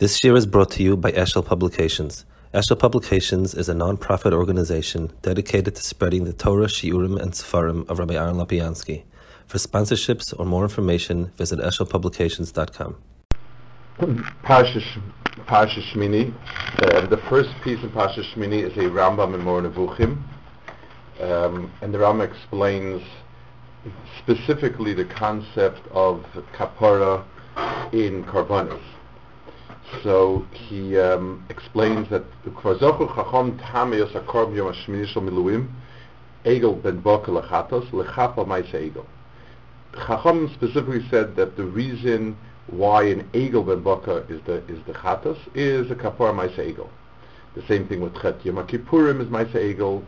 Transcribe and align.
This 0.00 0.24
year 0.24 0.34
is 0.34 0.44
brought 0.44 0.72
to 0.72 0.82
you 0.82 0.96
by 0.96 1.12
Eshel 1.12 1.46
Publications. 1.46 2.24
Eshel 2.52 2.76
Publications 2.76 3.54
is 3.54 3.68
a 3.68 3.74
non-profit 3.74 4.32
organization 4.32 5.12
dedicated 5.22 5.76
to 5.76 5.82
spreading 5.84 6.24
the 6.24 6.32
Torah, 6.32 6.66
Shiurim, 6.66 7.16
and 7.16 7.30
Sefarim 7.30 7.88
of 7.88 8.00
Rabbi 8.00 8.14
Aaron 8.14 8.34
Lopiansky. 8.34 9.04
For 9.46 9.58
sponsorships 9.58 10.34
or 10.36 10.46
more 10.46 10.64
information, 10.64 11.30
visit 11.36 11.60
eshelpublications.com. 11.60 12.96
Parsha 14.42 14.82
Shmini. 15.46 16.34
Uh, 16.82 17.06
the 17.06 17.22
first 17.28 17.50
piece 17.62 17.78
in 17.80 17.90
Parsha 17.90 18.24
Shmini 18.34 18.68
is 18.68 18.76
a 18.76 18.90
Rambam 18.90 19.32
in 19.32 19.42
Moreh 19.42 19.70
Nevuchim, 19.70 20.20
um, 21.20 21.70
and 21.82 21.94
the 21.94 21.98
Rambam 21.98 22.28
explains 22.28 23.00
specifically 24.18 24.92
the 24.92 25.04
concept 25.04 25.86
of 25.92 26.26
kapara 26.52 27.24
in 27.92 28.24
Karbanis. 28.24 28.82
So 30.02 30.46
he 30.52 30.98
um, 30.98 31.44
explains 31.48 32.08
that 32.10 32.24
Kvarzochu 32.44 33.14
Chacham 33.14 33.58
Tameyos 33.58 34.12
Akorb 34.12 34.54
Yom 34.54 34.72
Hashmini 34.72 35.06
Shel 35.06 35.22
Miluim 35.22 35.68
Egel 36.44 36.82
Ben 36.82 37.00
Boka 37.00 37.28
Lechatos 37.28 37.88
Lechapa 37.90 38.44
Egel. 38.46 39.06
Chacham 40.06 40.50
specifically 40.54 41.06
said 41.10 41.36
that 41.36 41.56
the 41.56 41.64
reason 41.64 42.36
why 42.68 43.04
an 43.04 43.28
Egel 43.32 43.66
Ben 43.66 43.82
Boka 43.82 44.28
is 44.30 44.40
the 44.46 44.56
is 44.66 44.78
the 44.86 44.92
Chatos 44.92 45.38
is 45.54 45.90
a 45.90 45.94
Kapar 45.94 46.34
Maise 46.34 46.56
Egel. 46.58 46.88
The 47.54 47.62
same 47.66 47.86
thing 47.86 48.00
with 48.00 48.14
Chet 48.20 48.44
Yom 48.44 48.56
Kippurim 48.66 49.22
is 49.22 49.30
Maise 49.30 49.54
Egel. 49.54 50.04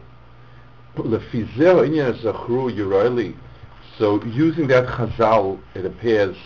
Lefizeh 0.97 1.87
Inyan 1.87 2.21
Zachru 2.23 2.75
Yuraili. 2.75 3.35
So 3.99 4.23
using 4.25 4.67
that 4.69 4.87
Chazal, 4.89 5.61
it 5.75 5.85
appears 5.87 6.37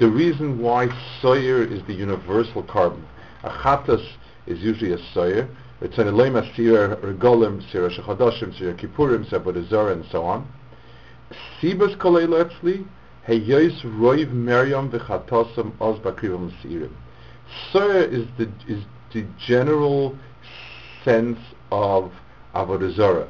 the 0.00 0.08
reason 0.08 0.58
why 0.58 0.88
soyer 1.20 1.62
is 1.70 1.82
the 1.86 1.92
universal 1.92 2.62
korban. 2.62 3.02
A 3.42 3.50
chatas 3.50 4.06
is 4.46 4.60
usually 4.60 4.92
a 4.92 4.98
soyer. 5.12 5.48
It's 5.82 5.98
an 5.98 6.06
elema 6.06 6.54
sira 6.56 6.96
regolim, 6.96 7.60
sira 7.70 7.90
shechadoshim, 7.90 8.56
sira 8.56 8.72
kippurim, 8.74 9.28
sira 9.28 9.92
and 9.92 10.04
so 10.10 10.24
on. 10.24 10.48
Sibas 11.60 11.94
koleila 11.98 12.44
etzli, 12.46 12.86
heyois 13.28 13.82
roiv 13.82 14.32
meriam 14.32 14.90
v'chatosam 14.90 15.72
oz 15.78 15.98
bakrivam 15.98 16.50
sirim. 16.62 16.92
Soyer 17.70 18.10
is 18.10 18.26
the, 18.38 18.50
is 18.66 18.82
the 19.12 19.26
general 19.38 20.16
sense 21.04 21.38
of 21.70 22.12
avodah 22.54 23.28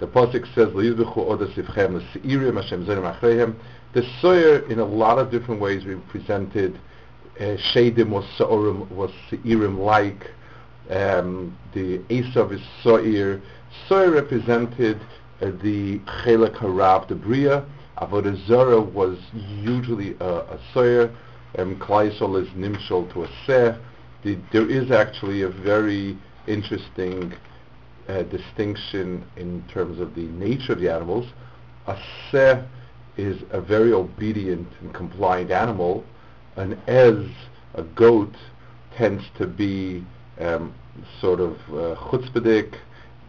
the 0.00 0.06
pasuk 0.06 0.46
says, 0.54 0.68
"Leizbechu 0.68 1.18
oda 1.18 1.46
sivchem 1.48 2.00
Hashem 2.00 2.86
zerim 2.86 3.20
achreihem." 3.20 3.54
The 3.92 4.02
soyer, 4.22 4.68
in 4.70 4.78
a 4.78 4.84
lot 4.84 5.18
of 5.18 5.30
different 5.30 5.60
ways, 5.60 5.84
we 5.84 5.96
presented. 6.08 6.78
Uh, 7.38 7.56
Shadim 7.72 8.08
was 8.08 8.24
seirim 8.38 8.90
was 8.90 9.10
seirim 9.30 9.78
like. 9.78 10.30
Um, 10.90 11.56
the 11.72 11.98
Esav 12.08 12.52
is 12.52 12.60
soir. 12.82 13.40
Soyer 13.88 14.14
represented 14.14 14.98
uh, 15.40 15.52
the 15.62 15.98
chelak 16.24 16.56
harav, 16.56 17.06
the 17.06 17.14
bria. 17.14 17.64
Avodah 17.98 18.46
Zarah 18.46 18.80
was 18.80 19.18
usually 19.34 20.16
a, 20.20 20.24
a 20.24 20.58
soyer. 20.72 21.14
Um, 21.58 21.76
Klaisol 21.76 22.42
is 22.42 22.48
nimshol 22.50 23.12
to 23.12 23.24
a 23.24 23.28
seh. 23.46 23.76
The, 24.22 24.38
there 24.52 24.68
is 24.68 24.90
actually 24.90 25.42
a 25.42 25.48
very 25.48 26.16
interesting 26.46 27.34
uh, 28.08 28.22
distinction 28.24 29.24
in 29.36 29.64
terms 29.72 30.00
of 30.00 30.14
the 30.14 30.22
nature 30.22 30.72
of 30.72 30.80
the 30.80 30.92
animals. 30.92 31.26
A 31.86 31.96
seh 32.30 32.62
is 33.16 33.42
a 33.50 33.60
very 33.60 33.92
obedient 33.92 34.68
and 34.80 34.94
compliant 34.94 35.50
animal. 35.50 36.04
An 36.56 36.80
ez, 36.86 37.26
a 37.74 37.82
goat, 37.82 38.34
tends 38.96 39.24
to 39.38 39.46
be 39.46 40.04
um, 40.40 40.74
sort 41.20 41.40
of 41.40 41.52
uh, 41.68 41.96
chutzpahdik, 41.96 42.74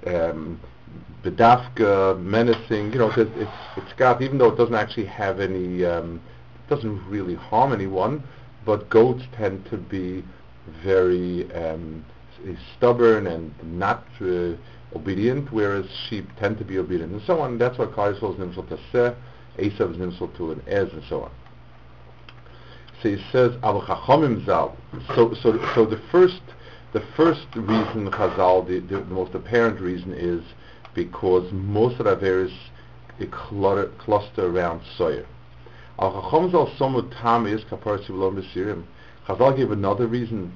um, 0.07 0.59
bedafka, 1.23 2.19
menacing. 2.21 2.91
You 2.93 2.99
know, 2.99 3.11
it's, 3.11 3.31
it's, 3.35 3.51
it's 3.77 3.93
got, 3.93 4.21
even 4.21 4.37
though 4.37 4.49
it 4.49 4.57
doesn't 4.57 4.75
actually 4.75 5.05
have 5.05 5.39
any, 5.39 5.85
um, 5.85 6.21
doesn't 6.69 7.05
really 7.07 7.35
harm 7.35 7.73
anyone, 7.73 8.23
but 8.65 8.89
goats 8.89 9.23
tend 9.35 9.65
to 9.69 9.77
be 9.77 10.23
very 10.83 11.51
um, 11.53 12.05
stubborn 12.77 13.27
and 13.27 13.53
not 13.63 14.05
uh, 14.21 14.53
obedient, 14.95 15.51
whereas 15.51 15.85
sheep 16.09 16.27
tend 16.39 16.57
to 16.57 16.65
be 16.65 16.77
obedient, 16.77 17.11
and 17.11 17.21
so 17.25 17.39
on. 17.39 17.57
That's 17.57 17.77
why 17.77 17.85
Kaisel 17.85 18.33
is 18.33 18.39
nimshal 18.39 18.67
to 18.69 18.77
seh, 18.91 19.13
Esav 19.57 19.91
is 19.91 19.97
nimshal 19.97 20.35
to 20.37 20.51
an 20.51 20.61
ez, 20.67 20.91
and 20.91 21.03
so 21.07 21.23
on. 21.23 21.31
So 23.01 23.09
he 23.09 23.17
says, 23.31 23.53
Al 23.63 23.81
Zal. 24.45 24.77
So, 25.15 25.33
so, 25.41 25.59
so 25.73 25.85
the 25.85 25.99
first, 26.11 26.41
the 26.93 27.03
first 27.15 27.47
reason 27.55 28.11
Chazal, 28.11 28.67
the, 28.67 28.79
the, 28.79 29.01
the 29.01 29.13
most 29.13 29.33
apparent 29.33 29.79
reason 29.81 30.13
is 30.13 30.43
because 30.93 31.51
most 31.51 31.99
of 31.99 32.05
the 32.05 32.15
Averis 32.15 32.55
cluster, 33.31 33.91
cluster 33.97 34.45
around 34.45 34.81
soyer. 34.97 35.25
Al 35.99 36.21
Chacham 36.21 36.51
Zal 36.51 36.67
Somu 36.77 37.11
Tam 37.21 37.47
is 37.47 37.61
Kapar 37.63 38.05
Sivlom 38.05 38.39
Besirim. 38.39 38.83
Chazal 39.27 39.57
gave 39.57 39.71
another 39.71 40.05
reason 40.05 40.55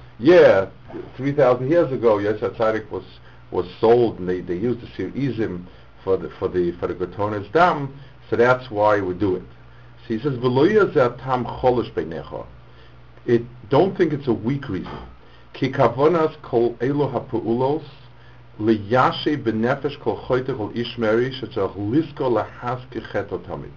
yeah, 0.21 0.69
3,000 1.17 1.69
years 1.69 1.91
ago, 1.91 2.19
Yosef 2.19 2.53
Tzadik 2.53 2.89
was 2.91 3.03
was 3.49 3.65
sold, 3.81 4.19
and 4.19 4.29
they, 4.29 4.39
they 4.39 4.55
used 4.55 4.81
the 4.81 4.87
Sir 4.95 5.09
Izim 5.09 5.65
for 6.03 6.15
the 6.15 6.29
for 6.39 6.47
the 6.47 6.71
for 6.79 6.87
the 6.87 6.93
Gotonis 6.93 7.51
Dam, 7.51 7.93
so 8.29 8.35
that's 8.35 8.69
why 8.71 9.01
we 9.01 9.13
do 9.13 9.35
it. 9.35 9.43
So 10.07 10.13
he 10.13 10.19
says, 10.19 10.33
tam 11.19 11.45
cholish 11.45 11.91
beinecha. 11.93 12.45
It 13.25 13.43
don't 13.69 13.97
think 13.97 14.13
it's 14.13 14.27
a 14.27 14.33
weak 14.33 14.69
reason. 14.69 14.97
Ki 15.53 15.71
kavonas 15.71 16.41
kol 16.41 16.75
elo 16.81 17.09
ha'pu'ulos 17.09 17.83
benefesh 18.59 19.99
kol 20.01 20.17
choyte 20.25 20.55
kol 20.55 20.71
ishmeri 20.71 21.31
lisko 21.41 23.45
tamid. 23.45 23.71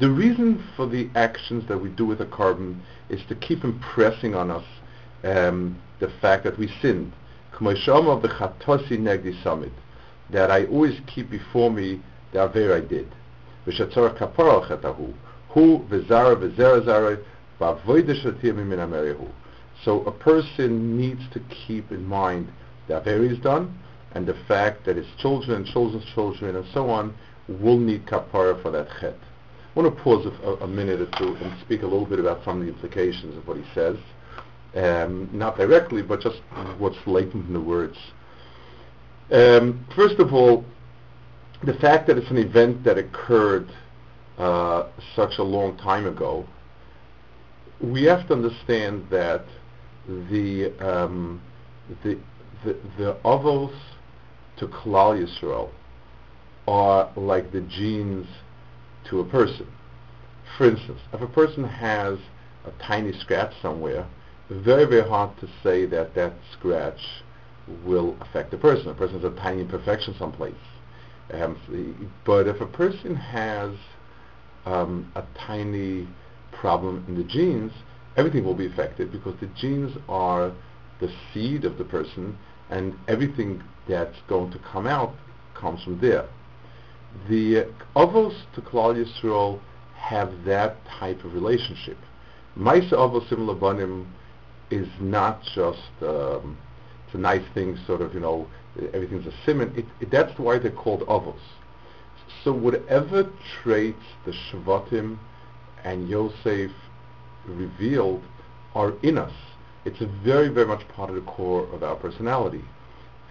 The 0.00 0.10
reason 0.10 0.62
for 0.76 0.86
the 0.86 1.10
actions 1.16 1.66
that 1.68 1.78
we 1.78 1.88
do 1.88 2.06
with 2.06 2.20
a 2.20 2.26
korban 2.26 2.80
is 3.08 3.20
to 3.28 3.34
keep 3.34 3.64
impressing 3.64 4.34
on 4.34 4.50
us 4.50 4.64
um, 5.24 5.78
the 6.00 6.10
fact 6.20 6.44
that 6.44 6.58
we 6.58 6.68
sinned. 6.80 7.12
Khmer 7.54 7.76
Sham 7.76 8.06
of 8.06 8.22
the 8.22 8.28
Khatosi 8.28 8.98
Negdi 8.98 9.42
summit 9.42 9.72
that 10.30 10.50
I 10.50 10.66
always 10.66 11.00
keep 11.06 11.30
before 11.30 11.70
me 11.70 12.00
the 12.32 12.42
aver 12.42 12.74
I 12.74 12.80
did. 12.80 13.08
So 19.84 20.00
a 20.02 20.12
person 20.12 20.96
needs 20.96 21.22
to 21.32 21.40
keep 21.66 21.90
in 21.90 22.04
mind 22.04 22.48
the 22.86 22.96
aver 22.96 23.24
is 23.24 23.38
done 23.38 23.78
and 24.12 24.26
the 24.26 24.34
fact 24.46 24.84
that 24.86 24.96
his 24.96 25.06
children 25.18 25.56
and 25.56 25.66
children's 25.66 26.04
children 26.14 26.56
and 26.56 26.66
so 26.72 26.88
on 26.90 27.14
will 27.48 27.78
need 27.78 28.06
kapara 28.06 28.62
for 28.62 28.70
that 28.70 28.88
chet. 29.00 29.16
I 29.74 29.80
want 29.80 29.96
to 29.96 30.02
pause 30.02 30.26
a, 30.26 30.64
a 30.64 30.66
minute 30.66 31.00
or 31.00 31.18
two 31.18 31.34
and 31.36 31.58
speak 31.60 31.82
a 31.82 31.86
little 31.86 32.06
bit 32.06 32.18
about 32.18 32.44
some 32.44 32.60
of 32.60 32.66
the 32.66 32.72
implications 32.72 33.36
of 33.36 33.46
what 33.46 33.56
he 33.56 33.64
says 33.74 33.96
um, 34.74 35.28
not 35.32 35.56
directly, 35.56 36.02
but 36.02 36.20
just 36.20 36.38
what's 36.78 36.98
latent 37.06 37.46
in 37.46 37.52
the 37.52 37.60
words. 37.60 37.96
Um, 39.30 39.86
first 39.94 40.18
of 40.18 40.32
all, 40.32 40.64
the 41.64 41.74
fact 41.74 42.06
that 42.06 42.16
it's 42.16 42.30
an 42.30 42.38
event 42.38 42.84
that 42.84 42.98
occurred 42.98 43.70
uh, 44.38 44.88
such 45.16 45.38
a 45.38 45.42
long 45.42 45.76
time 45.78 46.06
ago, 46.06 46.46
we 47.80 48.04
have 48.04 48.26
to 48.28 48.34
understand 48.34 49.06
that 49.10 49.44
the 50.06 50.72
um, 50.80 51.42
the 52.02 52.18
the, 52.64 52.76
the 52.96 53.16
Avos 53.24 53.74
to 54.58 54.66
Klal 54.66 55.24
Yisrael 55.24 55.70
are 56.66 57.10
like 57.16 57.52
the 57.52 57.60
genes 57.62 58.26
to 59.08 59.20
a 59.20 59.24
person. 59.24 59.66
For 60.56 60.68
instance, 60.68 61.00
if 61.12 61.20
a 61.20 61.26
person 61.26 61.64
has 61.64 62.18
a 62.64 62.70
tiny 62.82 63.12
scratch 63.20 63.52
somewhere, 63.62 64.06
very, 64.50 64.84
very 64.84 65.06
hard 65.08 65.38
to 65.40 65.48
say 65.62 65.86
that 65.86 66.14
that 66.14 66.32
scratch 66.52 67.00
will 67.84 68.16
affect 68.20 68.50
the 68.50 68.56
person. 68.56 68.88
A 68.88 68.94
person 68.94 69.20
has 69.20 69.32
a 69.32 69.36
tiny 69.36 69.62
imperfection 69.62 70.14
someplace. 70.18 70.54
Um, 71.32 71.58
but 72.24 72.46
if 72.46 72.60
a 72.60 72.66
person 72.66 73.14
has 73.14 73.72
um, 74.64 75.12
a 75.14 75.22
tiny 75.46 76.08
problem 76.52 77.04
in 77.08 77.16
the 77.16 77.24
genes, 77.24 77.72
everything 78.16 78.44
will 78.44 78.54
be 78.54 78.66
affected 78.66 79.12
because 79.12 79.34
the 79.40 79.46
genes 79.48 79.96
are 80.08 80.52
the 81.00 81.12
seed 81.32 81.64
of 81.64 81.76
the 81.78 81.84
person 81.84 82.36
and 82.70 82.94
everything 83.06 83.62
that's 83.86 84.16
going 84.28 84.50
to 84.52 84.58
come 84.58 84.86
out 84.86 85.14
comes 85.54 85.82
from 85.82 86.00
there. 86.00 86.26
The 87.28 87.68
Avos 87.96 88.34
to 88.54 88.60
Klal 88.60 88.94
Yisrael 88.96 89.60
have 89.94 90.44
that 90.44 90.76
type 90.86 91.24
of 91.24 91.34
relationship. 91.34 91.96
Maisa 92.56 92.92
Avos 92.92 93.28
Sim 93.28 93.46
Labanim 93.46 94.06
is 94.70 94.88
not 95.00 95.42
just 95.42 95.90
um, 96.02 96.58
it's 97.08 97.14
a 97.14 97.18
nice 97.18 97.42
thing, 97.54 97.78
sort 97.86 98.02
of, 98.02 98.12
you 98.12 98.20
know, 98.20 98.46
everything's 98.92 99.26
a 99.26 99.32
simon. 99.46 99.72
It, 99.74 99.86
it, 99.98 100.10
that's 100.10 100.38
why 100.38 100.58
they're 100.58 100.70
called 100.70 101.00
Avos. 101.06 101.40
So 102.44 102.52
whatever 102.52 103.32
traits 103.62 104.04
the 104.26 104.32
Shvatim 104.32 105.18
and 105.84 106.06
Yosef 106.06 106.70
revealed 107.46 108.22
are 108.74 108.92
in 109.02 109.16
us. 109.16 109.32
It's 109.86 109.98
very, 110.22 110.48
very 110.48 110.66
much 110.66 110.86
part 110.88 111.08
of 111.08 111.16
the 111.16 111.22
core 111.22 111.66
of 111.72 111.82
our 111.82 111.96
personality. 111.96 112.62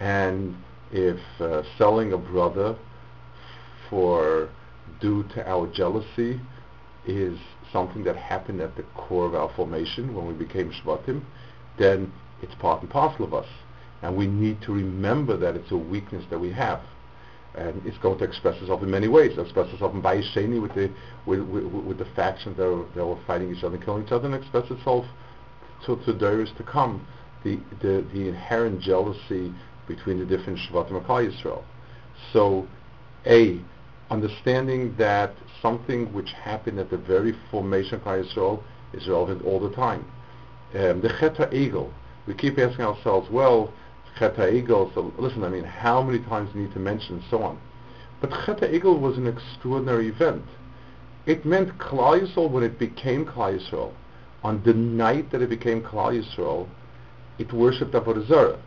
And 0.00 0.56
if 0.90 1.20
uh, 1.40 1.62
selling 1.76 2.12
a 2.12 2.18
brother 2.18 2.76
for 3.88 4.48
due 5.00 5.22
to 5.34 5.48
our 5.48 5.68
jealousy 5.68 6.40
is 7.08 7.38
something 7.72 8.04
that 8.04 8.16
happened 8.16 8.60
at 8.60 8.76
the 8.76 8.82
core 8.94 9.26
of 9.26 9.34
our 9.34 9.50
formation 9.56 10.14
when 10.14 10.26
we 10.26 10.34
became 10.34 10.70
Shvatim, 10.70 11.22
then 11.78 12.12
it's 12.42 12.54
part 12.56 12.82
and 12.82 12.90
parcel 12.90 13.24
of 13.24 13.34
us. 13.34 13.46
And 14.02 14.16
we 14.16 14.26
need 14.26 14.62
to 14.62 14.72
remember 14.72 15.36
that 15.36 15.56
it's 15.56 15.72
a 15.72 15.76
weakness 15.76 16.24
that 16.30 16.38
we 16.38 16.52
have. 16.52 16.80
And 17.54 17.82
it's 17.84 17.98
going 17.98 18.18
to 18.18 18.24
express 18.24 18.60
itself 18.60 18.82
in 18.82 18.90
many 18.90 19.08
ways. 19.08 19.32
It'll 19.32 19.44
express 19.44 19.72
itself 19.72 19.92
in 19.92 20.02
Bayis 20.02 20.32
Sheni 20.32 20.62
with 20.62 20.74
the, 20.74 20.92
with, 21.26 21.40
with, 21.40 21.64
with, 21.64 21.98
the 21.98 22.04
factions 22.14 22.56
that 22.56 22.64
were, 22.64 22.86
that 22.94 23.04
were 23.04 23.18
fighting 23.26 23.52
each 23.54 23.64
other 23.64 23.74
and 23.74 23.84
killing 23.84 24.04
each 24.04 24.12
other, 24.12 24.26
and 24.26 24.34
express 24.34 24.70
itself 24.70 25.04
to, 25.86 25.96
to 26.04 26.12
days 26.12 26.52
to 26.56 26.62
come. 26.62 27.06
The, 27.42 27.58
the, 27.80 28.06
the 28.12 28.28
inherent 28.28 28.80
jealousy 28.80 29.52
between 29.88 30.18
the 30.18 30.24
different 30.24 30.58
Shvatim 30.58 30.96
of 30.96 31.04
Yisrael. 31.04 31.64
So, 32.32 32.68
A, 33.26 33.60
understanding 34.10 34.94
that 34.98 35.34
something 35.60 36.12
which 36.12 36.32
happened 36.32 36.78
at 36.78 36.90
the 36.90 36.96
very 36.96 37.34
formation 37.50 37.94
of 37.94 38.02
Yisrael 38.02 38.62
is 38.92 39.06
relevant 39.08 39.44
all 39.44 39.60
the 39.60 39.74
time. 39.74 40.04
Um, 40.74 41.00
the 41.00 41.08
Chet 41.20 41.36
Egel, 41.50 41.90
we 42.26 42.34
keep 42.34 42.58
asking 42.58 42.84
ourselves, 42.84 43.30
well, 43.30 43.72
Chet 44.18 44.36
Egel, 44.36 44.92
so 44.94 45.12
listen, 45.18 45.44
I 45.44 45.48
mean, 45.48 45.64
how 45.64 46.02
many 46.02 46.18
times 46.20 46.52
do 46.52 46.58
you 46.58 46.66
need 46.66 46.74
to 46.74 46.80
mention 46.80 47.16
and 47.16 47.24
so 47.30 47.42
on? 47.42 47.58
But 48.20 48.30
Chet 48.44 48.60
Egel 48.60 48.98
was 48.98 49.16
an 49.16 49.26
extraordinary 49.26 50.08
event. 50.08 50.44
It 51.26 51.44
meant 51.44 51.78
Klal 51.78 52.20
Yisrael, 52.20 52.50
when 52.50 52.64
it 52.64 52.78
became 52.78 53.26
Klal 53.26 53.58
Yisrael, 53.58 53.92
on 54.42 54.62
the 54.64 54.72
night 54.72 55.30
that 55.30 55.42
it 55.42 55.50
became 55.50 55.82
Klal 55.82 56.22
Yisrael, 56.22 56.68
it 57.38 57.52
worshipped 57.52 57.92
Avodah 57.92 58.26
Zarah. 58.26 58.58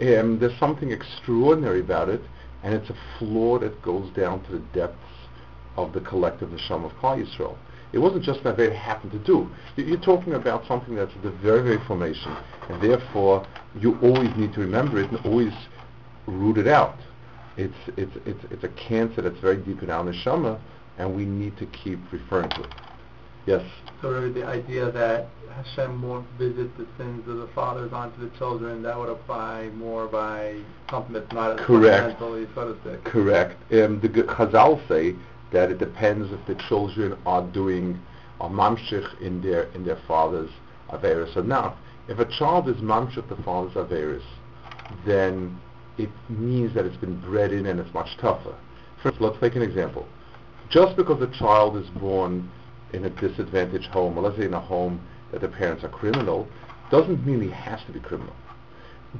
Um, 0.00 0.38
there's 0.38 0.58
something 0.58 0.92
extraordinary 0.92 1.80
about 1.80 2.08
it, 2.08 2.22
and 2.62 2.74
it's 2.74 2.90
a 2.90 2.96
flaw 3.18 3.58
that 3.58 3.80
goes 3.82 4.10
down 4.10 4.42
to 4.44 4.52
the 4.52 4.58
depths 4.74 4.96
of 5.76 5.92
the 5.92 6.00
collective 6.00 6.50
neshama 6.50 6.86
of 6.86 6.92
Klal 6.98 7.24
Yisrael. 7.24 7.56
It 7.92 7.98
wasn't 7.98 8.22
just 8.22 8.44
that 8.44 8.56
they 8.56 8.74
happened 8.74 9.12
to 9.12 9.18
do. 9.18 9.50
You're 9.76 9.98
talking 9.98 10.34
about 10.34 10.66
something 10.66 10.94
that's 10.94 11.12
the 11.22 11.30
very, 11.30 11.62
very 11.62 11.84
formation, 11.86 12.36
and 12.68 12.80
therefore 12.80 13.46
you 13.78 13.98
always 14.00 14.34
need 14.36 14.52
to 14.54 14.60
remember 14.60 15.00
it 15.00 15.10
and 15.10 15.18
always 15.26 15.52
root 16.26 16.58
it 16.58 16.68
out. 16.68 16.98
It's, 17.56 17.74
it's, 17.96 18.12
it's, 18.24 18.44
it's 18.50 18.64
a 18.64 18.68
cancer 18.68 19.22
that's 19.22 19.38
very 19.40 19.56
deep 19.56 19.82
in 19.82 19.90
our 19.90 20.04
neshama, 20.04 20.60
and 20.98 21.14
we 21.14 21.24
need 21.24 21.56
to 21.58 21.66
keep 21.66 21.98
referring 22.12 22.50
to 22.50 22.62
it. 22.62 22.70
Yes? 23.46 23.62
So 24.02 24.30
the 24.30 24.44
idea 24.44 24.90
that 24.90 25.28
Hashem 25.50 26.02
won't 26.02 26.26
visit 26.38 26.76
the 26.76 26.86
sins 26.96 27.26
of 27.28 27.38
the 27.38 27.48
fathers 27.54 27.92
onto 27.92 28.20
the 28.20 28.36
children, 28.36 28.82
that 28.82 28.98
would 28.98 29.08
apply 29.08 29.68
more 29.74 30.06
by 30.06 30.60
something 30.90 31.12
that's 31.12 31.32
not 31.32 31.58
as 31.58 31.66
Correct. 31.66 32.20
fundamentally, 32.20 32.46
so. 32.54 32.98
Correct. 33.04 33.56
Um, 33.72 34.00
the 34.00 34.08
Chazal 34.08 34.86
say 34.88 35.14
that 35.52 35.70
it 35.70 35.78
depends 35.78 36.32
if 36.32 36.46
the 36.46 36.54
children 36.68 37.16
are 37.26 37.46
doing 37.48 38.00
a 38.40 38.48
mamshich 38.48 39.20
in 39.20 39.42
their 39.42 39.64
in 39.74 39.84
their 39.84 39.98
father's 40.08 40.50
averis 40.90 41.36
or 41.36 41.42
not. 41.42 41.76
If 42.08 42.18
a 42.18 42.24
child 42.24 42.68
is 42.68 42.76
mamshich 42.76 43.28
the 43.28 43.42
father's 43.42 43.74
averis, 43.74 44.22
then 45.04 45.58
it 45.98 46.10
means 46.28 46.74
that 46.74 46.86
it's 46.86 46.96
been 46.96 47.20
bred 47.20 47.52
in 47.52 47.66
and 47.66 47.78
it's 47.78 47.92
much 47.92 48.16
tougher. 48.18 48.54
First, 49.02 49.20
let's 49.20 49.38
take 49.40 49.56
an 49.56 49.62
example. 49.62 50.06
Just 50.70 50.96
because 50.96 51.20
a 51.20 51.38
child 51.38 51.76
is 51.76 51.88
born 51.90 52.50
in 52.92 53.04
a 53.04 53.10
disadvantaged 53.10 53.86
home, 53.86 54.18
or 54.18 54.22
let's 54.22 54.36
say 54.36 54.44
in 54.44 54.54
a 54.54 54.60
home 54.60 55.00
that 55.32 55.40
the 55.40 55.48
parents 55.48 55.84
are 55.84 55.88
criminal, 55.88 56.48
doesn't 56.90 57.24
mean 57.26 57.40
he 57.40 57.50
has 57.50 57.80
to 57.86 57.92
be 57.92 58.00
criminal. 58.00 58.34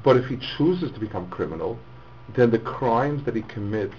But 0.05 0.17
if 0.17 0.26
he 0.26 0.38
chooses 0.56 0.93
to 0.93 1.00
become 1.00 1.28
criminal, 1.31 1.78
then 2.37 2.50
the 2.50 2.58
crimes 2.58 3.25
that 3.25 3.34
he 3.34 3.43
commits 3.43 3.94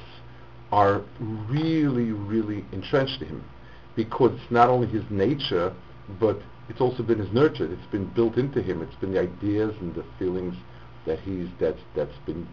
are 0.72 1.02
really, 1.20 2.12
really 2.12 2.66
entrenched 2.72 3.22
in 3.22 3.28
him. 3.28 3.44
Because 3.96 4.32
it's 4.34 4.52
not 4.52 4.70
only 4.70 4.88
his 4.88 5.04
nature, 5.10 5.74
but 6.20 6.40
it's 6.70 6.80
also 6.80 7.04
been 7.04 7.20
his 7.20 7.32
nurture. 7.34 7.72
It's 7.72 7.92
been 7.92 8.06
built 8.14 8.38
into 8.38 8.62
him. 8.62 8.82
It's 8.82 8.96
been 8.96 9.14
the 9.14 9.20
ideas 9.20 9.76
and 9.82 9.94
the 9.94 10.06
feelings 10.18 10.56
that 11.06 11.20
he's 11.20 11.48
that's 11.60 11.80
that's 11.96 12.18
been 12.26 12.48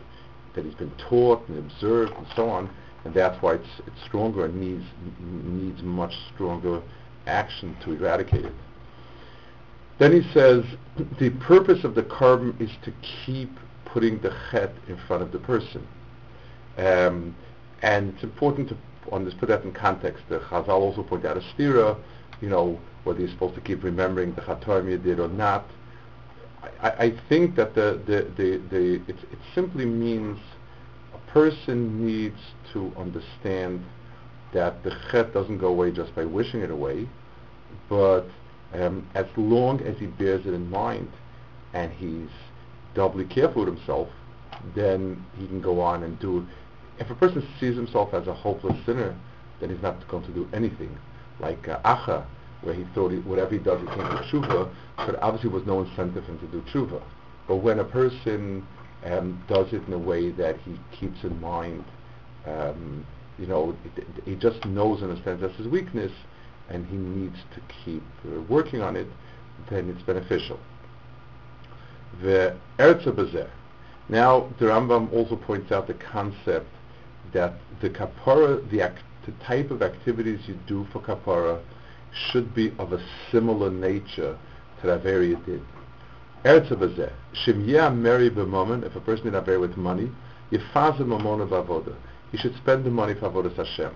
that 0.55 0.65
he's 0.65 0.75
been 0.75 0.93
taught 1.09 1.47
and 1.49 1.59
observed 1.59 2.13
and 2.17 2.27
so 2.35 2.49
on. 2.49 2.69
And 3.05 3.15
that's 3.15 3.41
why 3.41 3.55
it's 3.55 3.69
it's 3.87 4.05
stronger 4.07 4.47
and 4.47 4.61
needs 4.61 4.85
needs 5.21 5.83
much 5.83 6.13
stronger 6.35 6.83
action 7.29 7.77
to 7.85 7.93
eradicate 7.93 8.45
it. 8.45 8.53
Then 9.99 10.13
he 10.13 10.33
says 10.33 10.65
the 11.19 11.31
purpose 11.31 11.85
of 11.85 11.95
the 11.95 12.03
korban 12.03 12.61
is 12.61 12.71
to 12.85 12.93
keep 13.03 13.51
putting 13.85 14.21
the 14.21 14.35
chet 14.51 14.73
in 14.89 14.97
front 15.07 15.23
of 15.23 15.33
the 15.33 15.39
person. 15.39 15.87
Um, 16.77 17.35
and 17.83 18.15
it's 18.15 18.23
important 18.23 18.69
to 18.69 18.77
on 19.13 19.25
this, 19.25 19.35
put 19.35 19.49
that 19.49 19.65
in 19.65 19.73
context. 19.73 20.25
The 20.29 20.39
Chazal 20.39 20.69
also 20.69 21.03
point 21.03 21.25
out 21.25 21.37
a 21.37 21.41
stira, 21.41 21.99
you 22.41 22.49
know, 22.49 22.79
whether 23.05 23.21
you're 23.21 23.31
supposed 23.31 23.55
to 23.55 23.61
keep 23.61 23.83
remembering 23.83 24.35
the 24.35 24.43
Chatoim 24.43 24.91
you 24.91 24.99
did 24.99 25.21
or 25.21 25.29
not. 25.29 25.67
I, 26.83 26.91
I 26.91 27.21
think 27.29 27.57
that 27.57 27.75
the, 27.75 28.01
the, 28.07 28.31
the, 28.37 28.59
the 28.69 28.95
it, 29.11 29.19
it 29.33 29.39
simply 29.55 29.87
means 29.87 30.39
a 31.15 31.31
person 31.31 32.05
needs 32.05 32.39
to 32.73 32.93
understand 32.97 33.85
that 34.53 34.83
the 34.83 34.97
chet 35.11 35.33
doesn't 35.33 35.59
go 35.59 35.69
away 35.69 35.91
just 35.91 36.15
by 36.15 36.25
wishing 36.25 36.61
it 36.61 36.71
away, 36.71 37.09
but 37.89 38.25
um, 38.75 39.07
as 39.15 39.27
long 39.37 39.81
as 39.83 39.99
he 39.99 40.07
bears 40.07 40.47
it 40.47 40.55
in 40.55 40.71
mind 40.71 41.11
and 41.73 41.93
he's 41.93 42.29
doubly 42.95 43.25
careful 43.25 43.65
with 43.65 43.75
himself, 43.75 44.09
then 44.75 45.25
he 45.39 45.47
can 45.47 45.61
go 45.61 45.81
on 45.81 46.03
and 46.03 46.19
do 46.19 46.47
if 46.99 47.11
a 47.11 47.15
person 47.15 47.47
sees 47.61 47.77
himself 47.77 48.13
as 48.13 48.27
a 48.27 48.35
hopeless 48.35 48.77
sinner, 48.85 49.17
then 49.61 49.71
he's 49.71 49.83
not 49.83 50.07
going 50.09 50.25
to 50.25 50.33
do 50.33 50.49
anything. 50.53 50.97
Like 51.41 51.69
uh, 51.69 51.81
Acher, 51.83 52.25
where 52.63 52.75
he 52.75 52.85
thought 52.95 53.13
he, 53.13 53.19
whatever 53.19 53.51
he 53.51 53.59
does, 53.59 53.81
he 53.81 53.87
can't 53.87 54.11
do 54.11 54.41
tshuva, 54.41 54.69
but 54.97 55.17
obviously 55.23 55.51
was 55.51 55.65
no 55.65 55.81
incentive 55.83 56.25
for 56.25 56.33
him 56.33 56.39
to 56.41 56.47
do 56.47 56.61
tshuva. 56.63 57.01
But 57.47 57.57
when 57.57 57.79
a 57.79 57.85
person 57.85 58.67
um, 59.05 59.43
does 59.49 59.73
it 59.73 59.87
in 59.87 59.93
a 59.93 59.99
way 59.99 60.31
that 60.33 60.59
he 60.59 60.79
keeps 60.91 61.23
in 61.23 61.41
mind, 61.41 61.85
um, 62.47 63.07
you 63.39 63.47
know, 63.47 63.77
it, 63.85 64.03
it, 64.03 64.25
he 64.25 64.35
just 64.35 64.65
knows 64.65 65.01
and 65.01 65.11
understands 65.11 65.41
that's 65.41 65.57
his 65.57 65.69
weakness, 65.69 66.13
and 66.69 66.87
he 66.87 66.97
needs 66.97 67.39
to 67.55 67.61
keep 67.85 68.03
uh, 68.27 68.41
working 68.43 68.81
on 68.81 68.97
it, 68.97 69.07
then 69.71 69.89
it's 69.89 70.03
beneficial. 70.03 70.59
The 72.23 72.57
Erza 72.79 73.49
Now, 74.09 74.49
the 74.59 74.67
Rambam 74.67 75.13
also 75.13 75.37
points 75.37 75.73
out 75.73 75.87
the 75.87 75.95
concept 75.95 76.67
that 77.33 77.55
the 77.81 77.91
kapara, 77.91 78.69
the, 78.71 78.83
act, 78.83 79.03
the 79.27 79.33
type 79.45 79.71
of 79.71 79.83
activities 79.83 80.41
you 80.47 80.59
do 80.67 80.87
for 80.93 81.01
kapara, 81.01 81.61
should 82.13 82.55
be 82.55 82.73
of 82.79 82.93
a 82.93 83.05
similar 83.31 83.71
nature 83.71 84.39
to 84.83 85.01
you 85.05 85.37
did. 85.45 85.63
Eretz 86.45 86.69
Abazeh, 86.71 87.13
Shem 87.33 87.67
Meri 87.67 88.31
b'momen, 88.31 88.85
if 88.85 88.95
a 88.97 89.01
person 89.01 89.25
did 89.25 89.33
not 89.33 89.47
with 89.59 89.77
money, 89.77 90.11
Yifazah 90.53 91.01
mamona 91.01 91.47
b'avoda. 91.49 91.95
He 92.31 92.39
should 92.39 92.57
spend 92.57 92.85
the 92.85 92.91
money 92.91 93.15
for 93.15 93.29
avodas 93.31 93.57
Hashem. 93.57 93.93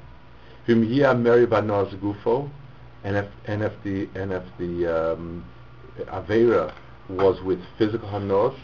Vim 0.67 0.85
Yia 0.85 1.15
Meri 1.15 1.47
b'noaz 1.47 1.95
gufo, 2.01 2.51
and 3.05 3.17
if, 3.17 3.27
and 3.47 3.63
if 3.63 3.73
the, 3.83 4.09
and 4.15 4.33
if 4.33 4.45
the, 4.59 5.15
um, 5.15 5.45
Avera 6.07 6.73
was 7.09 7.41
with 7.43 7.61
physical 7.79 8.09
hanos, 8.09 8.57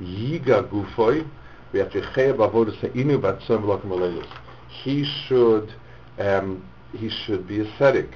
Yiga 0.00 0.68
he 4.68 5.04
should 5.26 5.74
um, 6.18 6.64
he 6.92 7.08
should 7.08 7.48
be 7.48 7.60
ascetic. 7.60 8.10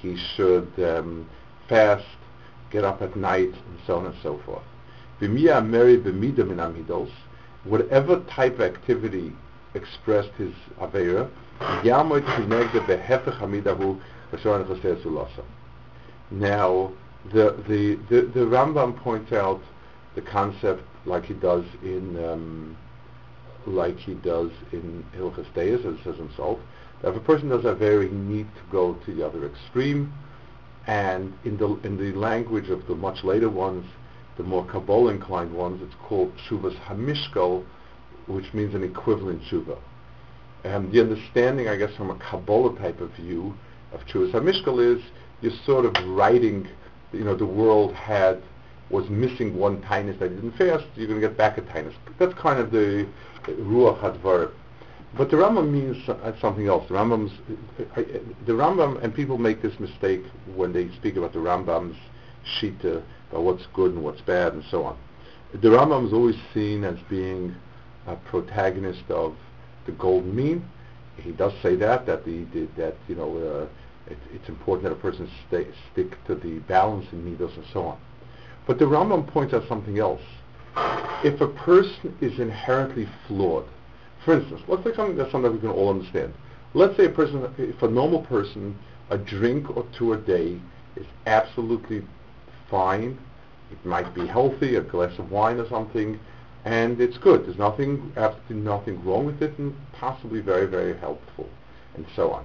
He 0.00 0.16
should 0.16 0.72
um, 0.78 1.28
fast, 1.68 2.06
get 2.70 2.84
up 2.84 3.02
at 3.02 3.16
night, 3.16 3.52
and 3.52 3.78
so 3.86 3.98
on 3.98 4.06
and 4.06 4.14
so 4.22 4.40
forth. 4.44 4.62
Whatever 7.64 8.20
type 8.30 8.54
of 8.54 8.60
activity 8.62 9.32
expressed 9.74 10.32
his 10.36 10.52
avera, 10.80 11.28
Now, 16.30 16.92
the, 17.32 17.62
the, 17.68 17.98
the, 18.08 18.22
the 18.22 18.40
Rambam 18.40 18.96
points 18.96 19.32
out 19.32 19.60
the 20.14 20.22
concept 20.22 20.82
like 21.04 21.24
he 21.24 21.34
does 21.34 21.64
in 21.82 22.22
um, 22.24 22.76
like 23.66 23.98
he 23.98 24.14
does 24.14 24.50
in 24.72 25.04
Hilchas 25.16 25.46
Deis, 25.54 25.84
as 25.84 25.96
he 25.98 26.02
says 26.02 26.16
himself, 26.16 26.58
that 27.00 27.10
if 27.10 27.16
a 27.16 27.20
person 27.20 27.48
does 27.48 27.64
a 27.64 27.74
very 27.74 28.08
need 28.10 28.46
to 28.54 28.60
go 28.72 28.94
to 28.94 29.14
the 29.14 29.24
other 29.24 29.46
extreme, 29.46 30.12
and 30.86 31.32
in 31.44 31.56
the 31.58 31.78
in 31.84 31.96
the 31.96 32.12
language 32.18 32.70
of 32.70 32.86
the 32.86 32.94
much 32.94 33.22
later 33.24 33.48
ones, 33.48 33.86
the 34.36 34.42
more 34.42 34.64
Kabbalah 34.66 35.12
inclined 35.12 35.54
ones, 35.54 35.80
it's 35.82 35.94
called 36.02 36.32
Shuvas 36.48 36.76
Hamishkal, 36.86 37.64
which 38.26 38.52
means 38.52 38.74
an 38.74 38.82
equivalent 38.82 39.42
Shuva. 39.42 39.78
And 40.64 40.92
the 40.92 41.00
understanding, 41.00 41.68
I 41.68 41.76
guess, 41.76 41.94
from 41.96 42.10
a 42.10 42.16
Kabbalah 42.16 42.78
type 42.78 43.00
of 43.00 43.10
view 43.12 43.54
of 43.92 44.04
Shuvas 44.06 44.32
Hamishkal 44.32 44.96
is 44.96 45.02
you're 45.40 45.52
sort 45.66 45.84
of 45.84 45.94
writing, 46.08 46.68
you 47.12 47.24
know, 47.24 47.34
the 47.34 47.46
world 47.46 47.94
had 47.94 48.42
was 48.90 49.08
missing 49.08 49.56
one 49.56 49.80
tinus 49.82 50.18
that 50.18 50.28
didn't 50.28 50.52
fast, 50.52 50.84
you're 50.96 51.08
going 51.08 51.20
to 51.20 51.26
get 51.26 51.36
back 51.36 51.58
a 51.58 51.62
tinus. 51.62 51.94
That's 52.18 52.34
kind 52.34 52.60
of 52.60 52.70
the 52.70 53.08
ruach 53.48 54.00
hadvar. 54.00 54.52
But 55.16 55.30
the 55.30 55.36
Rambam 55.36 55.70
means 55.70 56.08
uh, 56.08 56.32
something 56.40 56.68
else. 56.68 56.88
The 56.88 56.94
Rambam's, 56.94 57.32
uh, 57.78 58.00
uh, 58.00 58.04
the 58.46 58.52
Rambam, 58.52 59.02
and 59.02 59.14
people 59.14 59.36
make 59.36 59.60
this 59.60 59.78
mistake 59.78 60.22
when 60.54 60.72
they 60.72 60.88
speak 60.96 61.16
about 61.16 61.32
the 61.32 61.38
Rambam's 61.38 61.96
shita, 62.58 63.02
about 63.30 63.42
what's 63.42 63.66
good 63.74 63.92
and 63.92 64.02
what's 64.02 64.22
bad 64.22 64.54
and 64.54 64.64
so 64.70 64.84
on. 64.84 64.96
The 65.52 65.68
Rambam 65.68 66.06
is 66.06 66.12
always 66.12 66.36
seen 66.54 66.84
as 66.84 66.96
being 67.10 67.54
a 68.06 68.16
protagonist 68.16 69.10
of 69.10 69.36
the 69.86 69.92
golden 69.92 70.34
mean. 70.34 70.64
He 71.16 71.32
does 71.32 71.52
say 71.62 71.76
that 71.76 72.06
that 72.06 72.24
the, 72.24 72.44
the 72.44 72.68
that 72.78 72.96
you 73.06 73.14
know 73.14 73.36
uh, 73.36 73.66
it, 74.06 74.18
it's 74.32 74.48
important 74.48 74.84
that 74.84 74.92
a 74.92 75.00
person 75.00 75.30
stay, 75.48 75.66
stick 75.92 76.22
to 76.26 76.34
the 76.34 76.58
balance 76.60 77.06
in 77.12 77.24
midos 77.24 77.56
and 77.56 77.64
so 77.72 77.82
on. 77.86 77.98
But 78.66 78.78
the 78.78 78.84
Rambam 78.84 79.26
points 79.26 79.54
out 79.54 79.66
something 79.68 79.98
else. 79.98 80.22
If 81.24 81.40
a 81.40 81.48
person 81.48 82.16
is 82.20 82.38
inherently 82.38 83.08
flawed, 83.26 83.66
for 84.24 84.34
instance, 84.34 84.62
let's 84.68 84.84
take 84.84 84.94
something 84.94 85.16
that's 85.16 85.32
something 85.32 85.52
we 85.52 85.58
can 85.58 85.70
all 85.70 85.90
understand. 85.90 86.32
Let's 86.74 86.96
say 86.96 87.06
a 87.06 87.10
person, 87.10 87.52
if 87.58 87.82
a 87.82 87.88
normal 87.88 88.22
person, 88.22 88.78
a 89.10 89.18
drink 89.18 89.76
or 89.76 89.84
two 89.96 90.12
a 90.12 90.16
day 90.16 90.60
is 90.96 91.06
absolutely 91.26 92.02
fine. 92.70 93.18
It 93.70 93.84
might 93.84 94.14
be 94.14 94.26
healthy, 94.26 94.76
a 94.76 94.80
glass 94.80 95.18
of 95.18 95.30
wine 95.30 95.58
or 95.58 95.68
something, 95.68 96.18
and 96.64 97.00
it's 97.00 97.18
good. 97.18 97.46
There's 97.46 97.58
nothing, 97.58 98.12
absolutely 98.16 98.56
nothing 98.56 99.04
wrong 99.04 99.26
with 99.26 99.42
it, 99.42 99.58
and 99.58 99.74
possibly 99.92 100.40
very, 100.40 100.66
very 100.66 100.96
helpful, 100.96 101.48
and 101.94 102.06
so 102.14 102.30
on. 102.30 102.44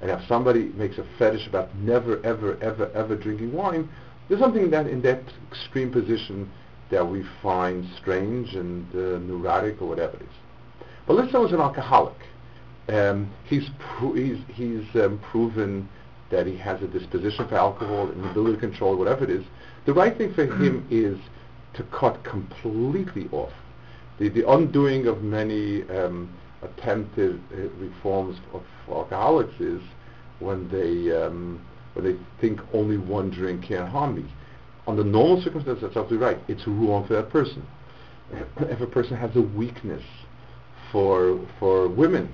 And 0.00 0.10
if 0.10 0.26
somebody 0.28 0.66
makes 0.76 0.98
a 0.98 1.04
fetish 1.18 1.46
about 1.46 1.74
never, 1.76 2.24
ever, 2.24 2.56
ever, 2.62 2.90
ever 2.94 3.16
drinking 3.16 3.52
wine, 3.52 3.88
there's 4.28 4.40
something 4.40 4.70
that 4.70 4.86
in 4.86 5.02
that 5.02 5.22
extreme 5.50 5.90
position 5.90 6.50
that 6.90 7.06
we 7.06 7.24
find 7.42 7.86
strange 8.00 8.54
and 8.54 8.86
uh, 8.94 9.18
neurotic 9.18 9.82
or 9.82 9.88
whatever 9.88 10.16
it 10.16 10.22
is. 10.22 10.28
But 11.06 11.14
let's 11.14 11.32
say 11.32 11.42
he's 11.42 11.52
an 11.52 11.60
alcoholic. 11.60 12.16
Um, 12.88 13.30
he's 13.44 13.68
pro- 13.78 14.14
he's 14.14 14.38
he's 14.48 14.84
um, 14.94 15.18
proven 15.30 15.88
that 16.30 16.46
he 16.46 16.56
has 16.56 16.82
a 16.82 16.86
disposition 16.86 17.48
for 17.48 17.56
alcohol, 17.56 18.08
an 18.08 18.24
ability 18.30 18.54
to 18.54 18.60
control 18.60 18.96
whatever 18.96 19.24
it 19.24 19.30
is. 19.30 19.44
The 19.86 19.94
right 19.94 20.16
thing 20.16 20.32
for 20.32 20.44
him 20.44 20.86
is 20.90 21.18
to 21.74 21.82
cut 21.84 22.22
completely 22.24 23.28
off. 23.32 23.52
The 24.18 24.28
the 24.28 24.48
undoing 24.48 25.06
of 25.06 25.22
many 25.22 25.82
um, 25.90 26.30
attempted 26.62 27.40
uh, 27.52 27.68
reforms 27.78 28.38
of 28.52 28.62
alcoholics 28.88 29.54
is 29.60 29.80
when 30.40 30.68
they 30.70 31.14
um, 31.14 31.64
when 31.94 32.04
they 32.04 32.16
think 32.40 32.60
only 32.72 32.96
one 32.96 33.30
drink 33.30 33.66
can 33.66 33.86
harm 33.86 34.16
me. 34.16 34.24
Under 34.86 35.04
normal 35.04 35.42
circumstances, 35.42 35.82
that's 35.82 35.96
absolutely 35.96 36.18
right. 36.18 36.38
It's 36.48 36.66
wrong 36.66 37.06
for 37.06 37.14
that 37.14 37.30
person. 37.30 37.66
If 38.60 38.80
a 38.80 38.86
person 38.86 39.16
has 39.16 39.34
a 39.36 39.42
weakness 39.42 40.04
for 40.92 41.40
for 41.58 41.88
women. 41.88 42.32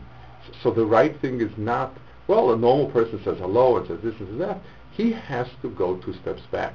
So 0.62 0.71
the 0.71 0.85
right 0.85 1.19
thing 1.21 1.40
is 1.40 1.50
not 1.57 1.97
well. 2.28 2.52
A 2.52 2.57
normal 2.57 2.90
person 2.90 3.21
says 3.25 3.38
hello 3.38 3.76
and 3.76 3.87
says 3.87 3.99
this 4.02 4.14
and 4.21 4.40
that. 4.40 4.61
He 4.93 5.12
has 5.12 5.49
to 5.62 5.71
go 5.71 5.97
two 5.97 6.14
steps 6.14 6.43
back. 6.52 6.75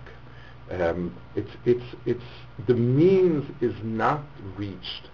Um, 0.72 1.16
it's 1.36 1.52
it's 1.66 1.96
it's 2.06 2.24
the 2.68 2.74
means 2.74 3.50
is 3.62 3.76
not 3.84 4.22
reached 4.58 5.10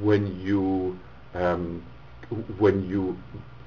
when 0.00 0.40
you 0.40 0.98
um, 1.36 1.84
when 2.58 2.86
you 2.88 3.16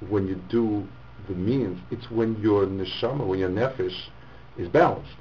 when 0.10 0.28
you 0.28 0.36
do 0.50 0.88
the 1.28 1.36
means. 1.36 1.80
It's 1.92 2.10
when 2.10 2.40
your 2.42 2.66
neshama, 2.66 3.26
when 3.26 3.40
your 3.40 3.50
nefesh 3.50 4.08
is 4.58 4.68
balanced. 4.70 5.16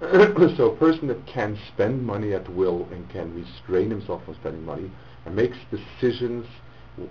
so 0.56 0.72
a 0.72 0.76
person 0.76 1.06
that 1.08 1.24
can 1.26 1.58
spend 1.72 2.04
money 2.04 2.34
at 2.34 2.48
will 2.52 2.88
and 2.90 3.08
can 3.10 3.34
restrain 3.34 3.88
himself 3.88 4.24
from 4.24 4.34
spending 4.34 4.64
money 4.64 4.90
and 5.24 5.36
makes 5.36 5.56
decisions, 5.70 6.46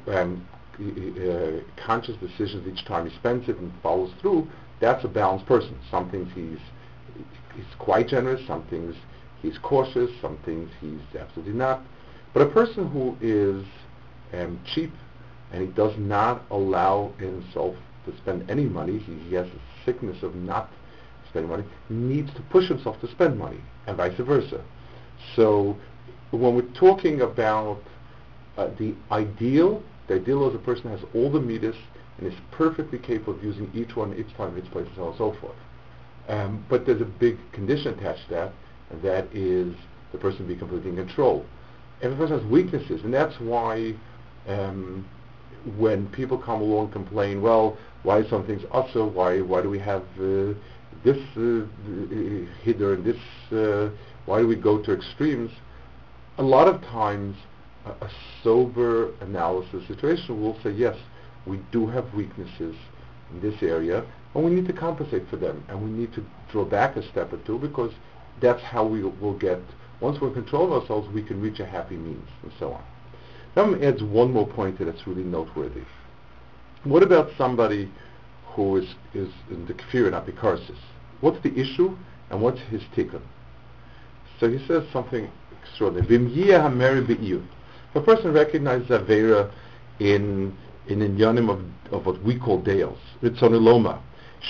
um, 0.07 0.45
uh, 0.77 1.62
conscious 1.86 2.15
decisions 2.17 2.67
each 2.67 2.86
time 2.86 3.10
he 3.10 3.15
spends 3.15 3.48
it 3.48 3.57
and 3.57 3.71
follows 3.81 4.12
through, 4.19 4.48
that's 4.81 5.05
a 5.05 5.07
balanced 5.07 5.45
person. 5.45 5.77
Some 5.89 6.10
things 6.10 6.27
he's 6.36 6.60
he's 7.55 7.65
quite 7.79 8.07
generous, 8.07 8.45
some 8.48 8.63
things 8.67 8.95
he's 9.41 9.57
cautious, 9.60 10.10
some 10.21 10.38
things 10.43 10.69
he's 10.81 11.19
absolutely 11.19 11.53
not. 11.53 11.81
But 12.33 12.41
a 12.41 12.48
person 12.48 12.89
who 12.89 13.15
is 13.21 13.65
um, 14.34 14.60
cheap 14.74 14.92
and 15.52 15.68
he 15.68 15.74
does 15.74 15.94
not 15.98 16.44
allow 16.50 17.14
himself 17.18 17.76
to 18.06 18.18
spend 18.18 18.50
any 18.50 18.66
money, 18.66 19.00
he, 19.00 19.14
he 19.30 19.36
has 19.36 19.48
a 19.48 19.86
sickness 19.86 20.24
of 20.24 20.36
not 20.36 20.72
spending 21.30 21.50
money, 21.50 21.64
He 21.88 21.94
needs 21.96 22.34
to 22.36 22.42
push 22.44 22.68
himself 22.68 23.00
to 23.02 23.12
spend 23.12 23.38
money, 23.38 23.60
and 23.88 23.98
vice 23.98 24.18
versa. 24.18 24.64
So 25.36 25.78
when 26.32 26.56
we're 26.56 26.74
talking 26.74 27.22
about 27.22 27.82
uh, 28.58 28.70
the 28.78 28.96
ideal, 29.12 29.84
the 30.08 30.16
ideal 30.16 30.50
is 30.50 30.56
a 30.56 30.60
person 30.60 30.90
has 30.90 31.02
all 31.14 31.32
the 31.32 31.40
midas 31.40 31.76
and 32.18 32.28
is 32.28 32.38
perfectly 32.52 33.00
capable 33.00 33.34
of 33.34 33.44
using 33.44 33.70
each 33.74 33.96
one, 33.96 34.18
each 34.18 34.36
time, 34.36 34.58
each 34.58 34.70
place, 34.72 34.86
and 34.88 34.96
so 34.96 35.04
on 35.04 35.10
and 35.10 35.18
so 35.18 35.36
forth. 35.40 35.56
Um, 36.28 36.66
but 36.70 36.86
there's 36.86 37.02
a 37.02 37.06
big 37.06 37.38
condition 37.52 37.98
attached 37.98 38.28
to 38.28 38.34
that, 38.36 38.54
and 38.90 39.02
that 39.02 39.28
is 39.34 39.74
the 40.12 40.18
person 40.18 40.48
be 40.48 40.56
completely 40.56 40.90
in 40.90 40.96
control. 40.96 41.46
Every 42.02 42.18
person 42.18 42.40
has 42.40 42.48
weaknesses, 42.50 43.02
and 43.04 43.14
that's 43.14 43.40
why 43.40 43.96
um, 44.48 45.05
when 45.77 46.07
people 46.10 46.38
come 46.38 46.62
along 46.62 46.86
and 46.86 46.93
complain, 46.93 47.41
well, 47.41 47.77
why 48.03 48.27
some 48.29 48.45
things 48.45 48.63
also, 48.71 49.07
why 49.07 49.41
why 49.41 49.62
do 49.62 49.69
we 49.69 49.79
have 49.79 50.01
uh, 50.19 50.53
this 51.03 51.17
uh, 51.38 51.65
and 52.65 53.03
this, 53.03 53.17
uh, 53.51 53.89
why 54.25 54.39
do 54.39 54.48
we 54.48 54.55
go 54.55 54.81
to 54.81 54.93
extremes? 54.93 55.51
A 56.38 56.43
lot 56.43 56.67
of 56.67 56.81
times 56.81 57.36
a, 57.86 57.91
a 58.05 58.12
sober 58.43 59.13
analysis 59.21 59.88
situation 59.88 60.41
will 60.41 60.57
say, 60.63 60.71
yes, 60.71 60.98
we 61.45 61.60
do 61.71 61.88
have 61.88 62.13
weaknesses 62.13 62.75
in 63.31 63.41
this 63.41 63.62
area, 63.62 64.03
and 64.33 64.43
we 64.43 64.51
need 64.51 64.67
to 64.67 64.74
compensate 64.74 65.27
for 65.29 65.38
them, 65.38 65.63
and 65.67 65.81
we 65.83 65.89
need 65.89 66.13
to 66.13 66.25
draw 66.51 66.65
back 66.65 66.95
a 66.98 67.07
step 67.10 67.33
or 67.33 67.38
two 67.45 67.57
because 67.60 67.91
that's 68.41 68.62
how 68.62 68.86
we 68.86 69.03
will 69.03 69.38
get, 69.38 69.60
once 70.00 70.19
we're 70.19 70.29
in 70.29 70.33
control 70.33 70.65
of 70.65 70.81
ourselves, 70.81 71.07
we 71.13 71.21
can 71.21 71.41
reach 71.41 71.60
a 71.60 71.65
happy 71.65 71.95
means, 71.95 72.27
and 72.43 72.51
so 72.60 72.74
on. 72.74 72.83
Now 73.55 73.74
adds 73.75 74.01
one 74.01 74.31
more 74.31 74.48
point 74.48 74.79
that's 74.79 75.05
really 75.05 75.24
noteworthy. 75.24 75.81
What 76.84 77.03
about 77.03 77.31
somebody 77.38 77.91
who 78.48 78.77
is, 78.77 78.96
is 79.13 79.29
in 79.50 79.65
the 79.65 79.74
kfir 79.74 80.08
and 80.08 80.15
apikarsis? 80.15 80.77
What's 81.20 81.41
the 81.43 81.53
issue, 81.60 81.96
and 82.29 82.41
what's 82.41 82.60
his 82.70 82.81
tikkun? 82.96 83.22
So 84.39 84.50
he 84.50 84.65
says 84.67 84.84
something 84.91 85.29
extraordinary. 85.62 86.15
If 86.15 87.96
a 87.96 88.01
person 88.01 88.34
recognizes 88.34 88.88
Avera 88.88 89.51
in 90.00 90.58
in 90.88 91.00
inyanim 91.00 91.50
of, 91.50 91.93
of 91.93 92.05
what 92.05 92.22
we 92.24 92.38
call 92.38 92.60
deos, 92.62 92.98
ritzoniloma, 93.22 94.01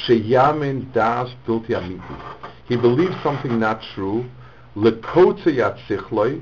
sheyamin 0.08 0.92
das 0.94 1.30
bilti 1.46 1.70
amiti. 1.72 2.38
He 2.68 2.78
believes 2.78 3.16
something 3.22 3.60
not 3.60 3.82
true, 3.94 4.26
lekotzeyat 4.76 5.78
sichloi, 5.88 6.42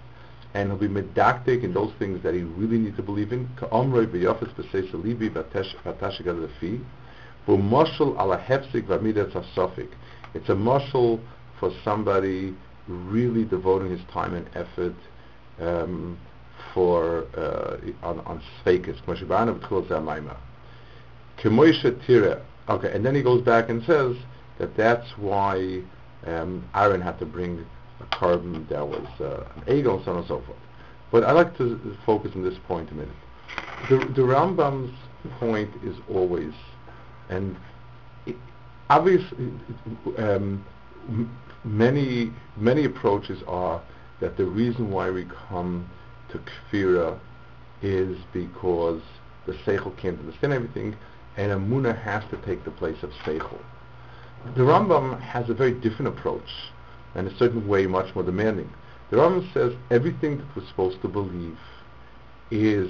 and 0.53 0.69
he'll 0.69 0.77
be 0.77 0.87
medaktek 0.87 1.63
in 1.63 1.73
those 1.73 1.93
things 1.97 2.21
that 2.23 2.33
he 2.33 2.41
really 2.41 2.77
needs 2.77 2.97
to 2.97 3.03
believe 3.03 3.31
in, 3.31 3.47
lefi, 6.37 6.81
v'moshel 7.47 8.19
ala 8.19 8.37
hefsik 8.37 8.85
v'amidat. 8.87 9.87
It's 10.33 10.49
a 10.49 10.53
moshel 10.53 11.19
for 11.59 11.71
somebody 11.83 12.53
really 12.87 13.45
devoting 13.45 13.91
his 13.91 14.01
time 14.11 14.33
and 14.33 14.47
effort 14.55 14.95
um, 15.59 16.17
for 16.73 17.25
uh, 17.37 17.77
on 18.03 18.19
on 18.21 18.41
Sveikis. 18.65 18.99
Okay, 22.69 22.91
and 22.93 23.05
then 23.05 23.15
he 23.15 23.23
goes 23.23 23.41
back 23.41 23.69
and 23.69 23.83
says 23.83 24.15
that 24.59 24.75
that's 24.77 25.17
why 25.17 25.81
um, 26.25 26.63
Aaron 26.75 27.01
had 27.01 27.17
to 27.19 27.25
bring 27.25 27.65
a 28.01 28.15
korban 28.15 28.67
that 28.69 28.87
was 28.87 29.07
uh, 29.19 29.45
and 29.67 29.83
so 29.83 30.11
on 30.11 30.17
and 30.17 30.27
so 30.27 30.41
forth. 30.41 30.57
But 31.11 31.23
I'd 31.23 31.33
like 31.33 31.57
to 31.57 31.97
focus 32.05 32.31
on 32.35 32.43
this 32.43 32.57
point 32.67 32.89
a 32.91 32.93
minute. 32.93 33.15
The, 33.89 33.97
the 33.97 34.21
Rambam's 34.21 34.93
point 35.39 35.69
is 35.83 35.95
always, 36.09 36.53
and 37.29 37.55
obviously, 38.89 39.51
um, 40.17 40.65
many 41.63 42.31
many 42.55 42.85
approaches 42.85 43.41
are 43.47 43.81
that 44.19 44.37
the 44.37 44.45
reason 44.45 44.91
why 44.91 45.09
we 45.09 45.25
come 45.49 45.89
to 46.29 46.39
kfira 46.39 47.19
is 47.81 48.17
because 48.31 49.01
the 49.45 49.53
seichel 49.53 49.95
can't 49.97 50.19
understand 50.19 50.53
everything, 50.53 50.95
and 51.37 51.51
Amuna 51.51 51.99
has 52.03 52.23
to 52.29 52.37
take 52.37 52.63
the 52.63 52.71
place 52.71 53.01
of 53.03 53.11
seichel. 53.25 53.59
The 54.55 54.61
Rambam 54.61 55.19
has 55.19 55.49
a 55.49 55.53
very 55.53 55.71
different 55.71 56.07
approach, 56.17 56.49
and 57.15 57.27
a 57.27 57.37
certain 57.37 57.67
way 57.67 57.85
much 57.87 58.13
more 58.15 58.23
demanding. 58.23 58.69
The 59.09 59.17
Rambam 59.17 59.51
says 59.53 59.73
everything 59.89 60.37
that 60.37 60.47
we're 60.55 60.67
supposed 60.67 61.01
to 61.01 61.07
believe 61.07 61.57
is 62.49 62.89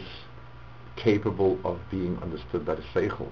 capable 0.96 1.60
of 1.64 1.80
being 1.90 2.18
understood 2.22 2.66
by 2.66 2.76
the 2.76 2.84
seichel. 2.94 3.30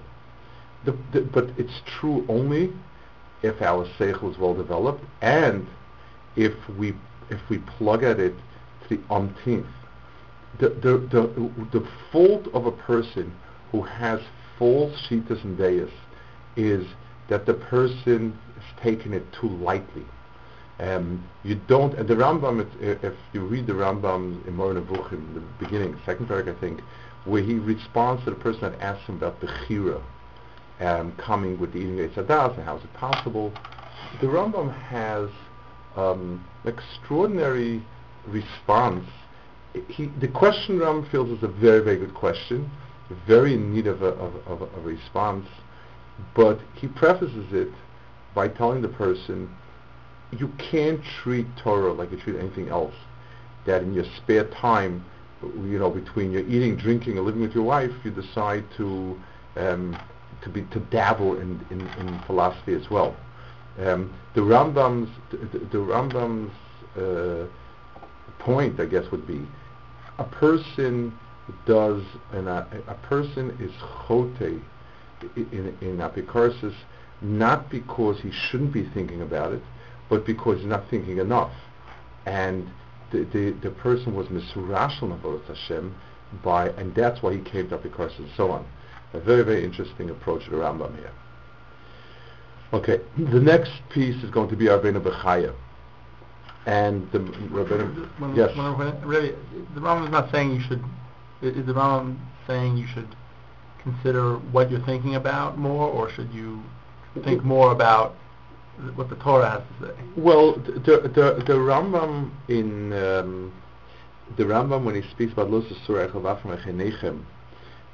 The, 0.84 0.96
the, 1.12 1.20
but 1.20 1.50
it's 1.56 1.82
true 1.86 2.24
only 2.28 2.72
if 3.42 3.60
our 3.62 3.86
seichel 3.98 4.32
is 4.32 4.38
well 4.38 4.54
developed 4.54 5.04
and 5.20 5.66
if 6.36 6.54
we 6.78 6.94
if 7.30 7.40
we 7.48 7.58
plug 7.58 8.02
at 8.02 8.18
it 8.18 8.34
to 8.82 8.96
the 8.96 9.14
umpteenth. 9.14 9.66
The, 10.58 10.70
the, 10.70 10.98
the, 10.98 11.78
the 11.78 11.88
fault 12.10 12.48
of 12.52 12.66
a 12.66 12.72
person 12.72 13.32
who 13.70 13.82
has 13.82 14.20
false 14.58 15.00
shitas 15.08 15.42
and 15.44 15.56
deis 15.56 15.90
is 16.56 16.86
that 17.28 17.46
the 17.46 17.54
person 17.54 18.36
is 18.56 18.64
taking 18.82 19.12
it 19.12 19.24
too 19.32 19.48
lightly. 19.48 20.04
Um, 20.80 21.28
you 21.44 21.60
don't, 21.68 21.92
and 21.94 22.08
the 22.08 22.14
Rambam, 22.14 22.60
it, 22.80 23.04
if 23.04 23.12
you 23.34 23.42
read 23.44 23.66
the 23.66 23.74
Rambam 23.74 24.46
in 24.46 24.56
Nevuchim, 24.56 25.34
the 25.34 25.40
beginning, 25.62 25.94
second 26.06 26.26
paragraph, 26.26 26.56
I 26.56 26.60
think, 26.60 26.80
where 27.26 27.42
he 27.42 27.54
responds 27.54 28.24
to 28.24 28.30
the 28.30 28.36
person 28.36 28.62
that 28.62 28.80
asks 28.80 29.06
him 29.06 29.16
about 29.16 29.40
the 29.42 29.46
chira, 29.46 30.02
um, 30.80 31.12
coming 31.18 31.60
with 31.60 31.74
the 31.74 31.80
eating 31.80 31.96
Eitzadas, 31.98 32.56
and 32.56 32.64
how 32.64 32.78
is 32.78 32.84
it 32.84 32.94
possible. 32.94 33.52
The 34.22 34.26
Rambam 34.26 34.72
has 34.84 35.28
um, 35.96 36.46
extraordinary 36.64 37.84
response. 38.26 39.06
He, 39.88 40.06
the 40.06 40.28
question 40.28 40.78
Rambam 40.78 41.10
feels 41.10 41.28
is 41.36 41.42
a 41.42 41.48
very, 41.48 41.80
very 41.84 41.98
good 41.98 42.14
question, 42.14 42.70
very 43.26 43.52
in 43.52 43.74
need 43.74 43.86
of 43.86 44.00
a, 44.00 44.12
of, 44.14 44.34
of 44.46 44.62
a 44.62 44.80
response, 44.80 45.46
but 46.34 46.58
he 46.74 46.86
prefaces 46.86 47.52
it 47.52 47.68
by 48.34 48.48
telling 48.48 48.80
the 48.80 48.88
person, 48.88 49.54
you 50.32 50.48
can't 50.58 51.00
treat 51.22 51.46
Torah 51.56 51.92
like 51.92 52.10
you 52.10 52.18
treat 52.18 52.36
anything 52.36 52.68
else. 52.68 52.94
That 53.66 53.82
in 53.82 53.92
your 53.92 54.06
spare 54.16 54.44
time, 54.44 55.04
you 55.42 55.78
know, 55.78 55.90
between 55.90 56.32
your 56.32 56.42
eating, 56.42 56.76
drinking, 56.76 57.16
and 57.16 57.26
living 57.26 57.42
with 57.42 57.54
your 57.54 57.64
wife, 57.64 57.90
you 58.04 58.10
decide 58.10 58.64
to 58.76 59.18
um, 59.56 59.98
to 60.42 60.48
be 60.48 60.62
to 60.72 60.80
dabble 60.90 61.38
in, 61.38 61.64
in, 61.70 61.80
in 61.80 62.20
philosophy 62.26 62.74
as 62.74 62.90
well. 62.90 63.16
Um, 63.78 64.14
the 64.34 64.40
Rambam's 64.40 65.10
the, 65.30 65.58
the 65.58 65.78
Rambam's 65.78 66.52
uh, 66.96 67.46
point, 68.38 68.80
I 68.80 68.86
guess, 68.86 69.10
would 69.10 69.26
be 69.26 69.46
a 70.18 70.24
person 70.24 71.18
does 71.66 72.02
and 72.32 72.48
a, 72.48 72.66
a 72.86 72.94
person 72.94 73.56
is 73.60 73.72
chote 74.06 74.40
in, 74.40 75.76
in, 75.80 75.98
apikarsis 75.98 76.74
not 77.20 77.70
because 77.70 78.20
he 78.20 78.30
shouldn't 78.30 78.72
be 78.72 78.88
thinking 78.94 79.22
about 79.22 79.52
it, 79.52 79.62
but 80.10 80.26
because 80.26 80.58
he's 80.58 80.66
not 80.66 80.90
thinking 80.90 81.18
enough. 81.18 81.52
And 82.26 82.68
the, 83.12 83.24
the, 83.32 83.56
the 83.62 83.70
person 83.70 84.14
was 84.14 84.26
misurashal 84.26 85.02
Navodat 85.02 85.46
Hashem 85.46 85.94
by, 86.44 86.68
and 86.70 86.94
that's 86.94 87.22
why 87.22 87.34
he 87.34 87.40
came 87.40 87.68
to 87.70 87.78
Apikoros 87.78 88.18
and 88.18 88.28
so 88.36 88.50
on. 88.50 88.66
A 89.14 89.20
very, 89.20 89.42
very 89.42 89.64
interesting 89.64 90.10
approach 90.10 90.44
to 90.44 90.50
the 90.50 90.56
Rambam 90.56 90.96
here. 90.96 91.12
Okay, 92.72 93.00
the 93.16 93.40
next 93.40 93.72
piece 93.88 94.22
is 94.22 94.30
going 94.30 94.48
to 94.50 94.56
be 94.56 94.66
Rabbeinu 94.66 95.02
Bechaya. 95.02 95.54
And 96.66 97.10
the 97.10 97.18
Rabbeinu, 97.18 98.20
When, 98.20 98.36
yes. 98.36 98.56
when, 98.56 99.00
really, 99.02 99.30
the 99.74 99.80
Rambam 99.80 100.04
is 100.04 100.10
not 100.10 100.30
saying 100.30 100.52
you 100.52 100.60
should. 100.60 100.84
Is 101.42 101.66
the 101.66 101.72
Rambam 101.72 102.18
saying 102.46 102.76
you 102.76 102.86
should 102.86 103.16
consider 103.82 104.36
what 104.36 104.70
you're 104.70 104.84
thinking 104.84 105.14
about 105.14 105.56
more, 105.56 105.88
or 105.88 106.10
should 106.10 106.30
you 106.32 106.62
think 107.24 107.42
more 107.42 107.72
about 107.72 108.14
what 108.94 109.08
the 109.08 109.16
Torah 109.16 109.50
has 109.50 109.62
to 109.80 109.86
say? 109.86 110.02
Well, 110.16 110.54
the 110.54 110.80
the 110.80 111.44
the 111.46 111.54
Rambam 111.54 112.30
in 112.48 112.92
um, 112.92 113.52
the 114.36 114.44
Rambam 114.44 114.84
when 114.84 115.00
he 115.00 115.08
speaks 115.10 115.32
about 115.32 115.50
Los 115.50 115.64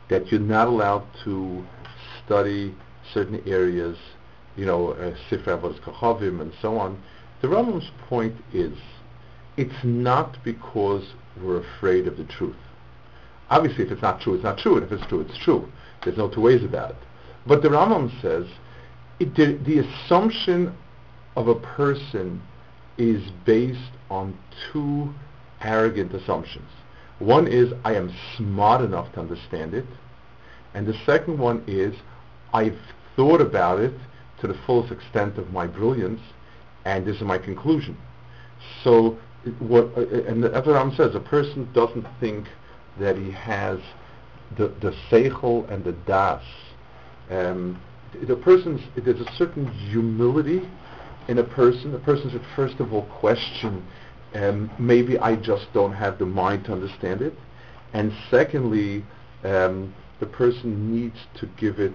that 0.08 0.30
you're 0.30 0.40
not 0.40 0.68
allowed 0.68 1.04
to 1.24 1.64
study 2.24 2.74
certain 3.12 3.42
areas, 3.46 3.96
you 4.56 4.64
know, 4.64 4.90
uh, 4.92 5.16
Sifra 5.28 5.58
Avodas 5.58 5.80
Kachavim 5.80 6.40
and 6.40 6.52
so 6.62 6.78
on. 6.78 7.02
The 7.42 7.48
Rambam's 7.48 7.90
point 8.08 8.36
is, 8.52 8.76
it's 9.56 9.84
not 9.84 10.36
because 10.44 11.04
we're 11.42 11.60
afraid 11.60 12.06
of 12.06 12.16
the 12.16 12.24
truth. 12.24 12.56
Obviously, 13.50 13.84
if 13.84 13.92
it's 13.92 14.02
not 14.02 14.20
true, 14.20 14.34
it's 14.34 14.44
not 14.44 14.58
true, 14.58 14.76
and 14.76 14.84
if 14.84 14.92
it's 14.92 15.06
true, 15.06 15.20
it's 15.20 15.38
true. 15.38 15.70
There's 16.04 16.16
no 16.16 16.28
two 16.28 16.40
ways 16.40 16.64
about 16.64 16.90
it. 16.90 16.96
But 17.46 17.62
the 17.62 17.68
Rambam 17.68 18.10
says 18.20 18.46
it, 19.18 19.34
the, 19.34 19.58
the 19.64 19.78
assumption 19.78 20.74
of 21.36 21.48
a 21.48 21.54
person 21.54 22.42
is 22.98 23.22
based 23.44 23.92
on 24.10 24.36
two 24.72 25.12
arrogant 25.60 26.12
assumptions. 26.14 26.68
One 27.18 27.46
is 27.46 27.72
I 27.84 27.94
am 27.94 28.12
smart 28.36 28.82
enough 28.82 29.12
to 29.14 29.20
understand 29.20 29.74
it, 29.74 29.86
and 30.74 30.86
the 30.86 30.98
second 31.06 31.38
one 31.38 31.64
is 31.66 31.94
I've 32.52 32.78
thought 33.16 33.40
about 33.40 33.80
it 33.80 33.94
to 34.40 34.46
the 34.46 34.58
fullest 34.66 34.92
extent 34.92 35.38
of 35.38 35.50
my 35.52 35.66
brilliance, 35.66 36.20
and 36.84 37.06
this 37.06 37.16
is 37.16 37.22
my 37.22 37.38
conclusion. 37.38 37.96
So 38.84 39.18
what, 39.58 39.90
uh, 39.96 40.06
and 40.26 40.42
the 40.42 40.50
Ram 40.50 40.92
says, 40.94 41.14
a 41.14 41.20
person 41.20 41.68
doesn't 41.72 42.06
think 42.20 42.46
that 42.98 43.16
he 43.16 43.30
has 43.30 43.78
the, 44.56 44.68
the 44.80 44.94
seichel 45.10 45.70
and 45.70 45.84
the 45.84 45.92
das. 45.92 46.42
Um, 47.30 47.80
the 48.26 48.36
person's, 48.36 48.80
there's 48.96 49.20
a 49.20 49.32
certain 49.36 49.66
humility 49.66 50.62
in 51.28 51.38
a 51.38 51.44
person. 51.44 51.94
A 51.94 51.98
person 51.98 52.30
should 52.30 52.44
first 52.54 52.80
of 52.80 52.92
all 52.92 53.04
question, 53.06 53.86
um, 54.34 54.70
maybe 54.78 55.18
I 55.18 55.36
just 55.36 55.66
don't 55.72 55.92
have 55.92 56.18
the 56.18 56.26
mind 56.26 56.64
to 56.66 56.72
understand 56.72 57.22
it. 57.22 57.34
And 57.92 58.12
secondly, 58.30 59.04
um, 59.44 59.94
the 60.20 60.26
person 60.26 60.94
needs 60.94 61.18
to 61.40 61.46
give 61.58 61.78
it 61.80 61.94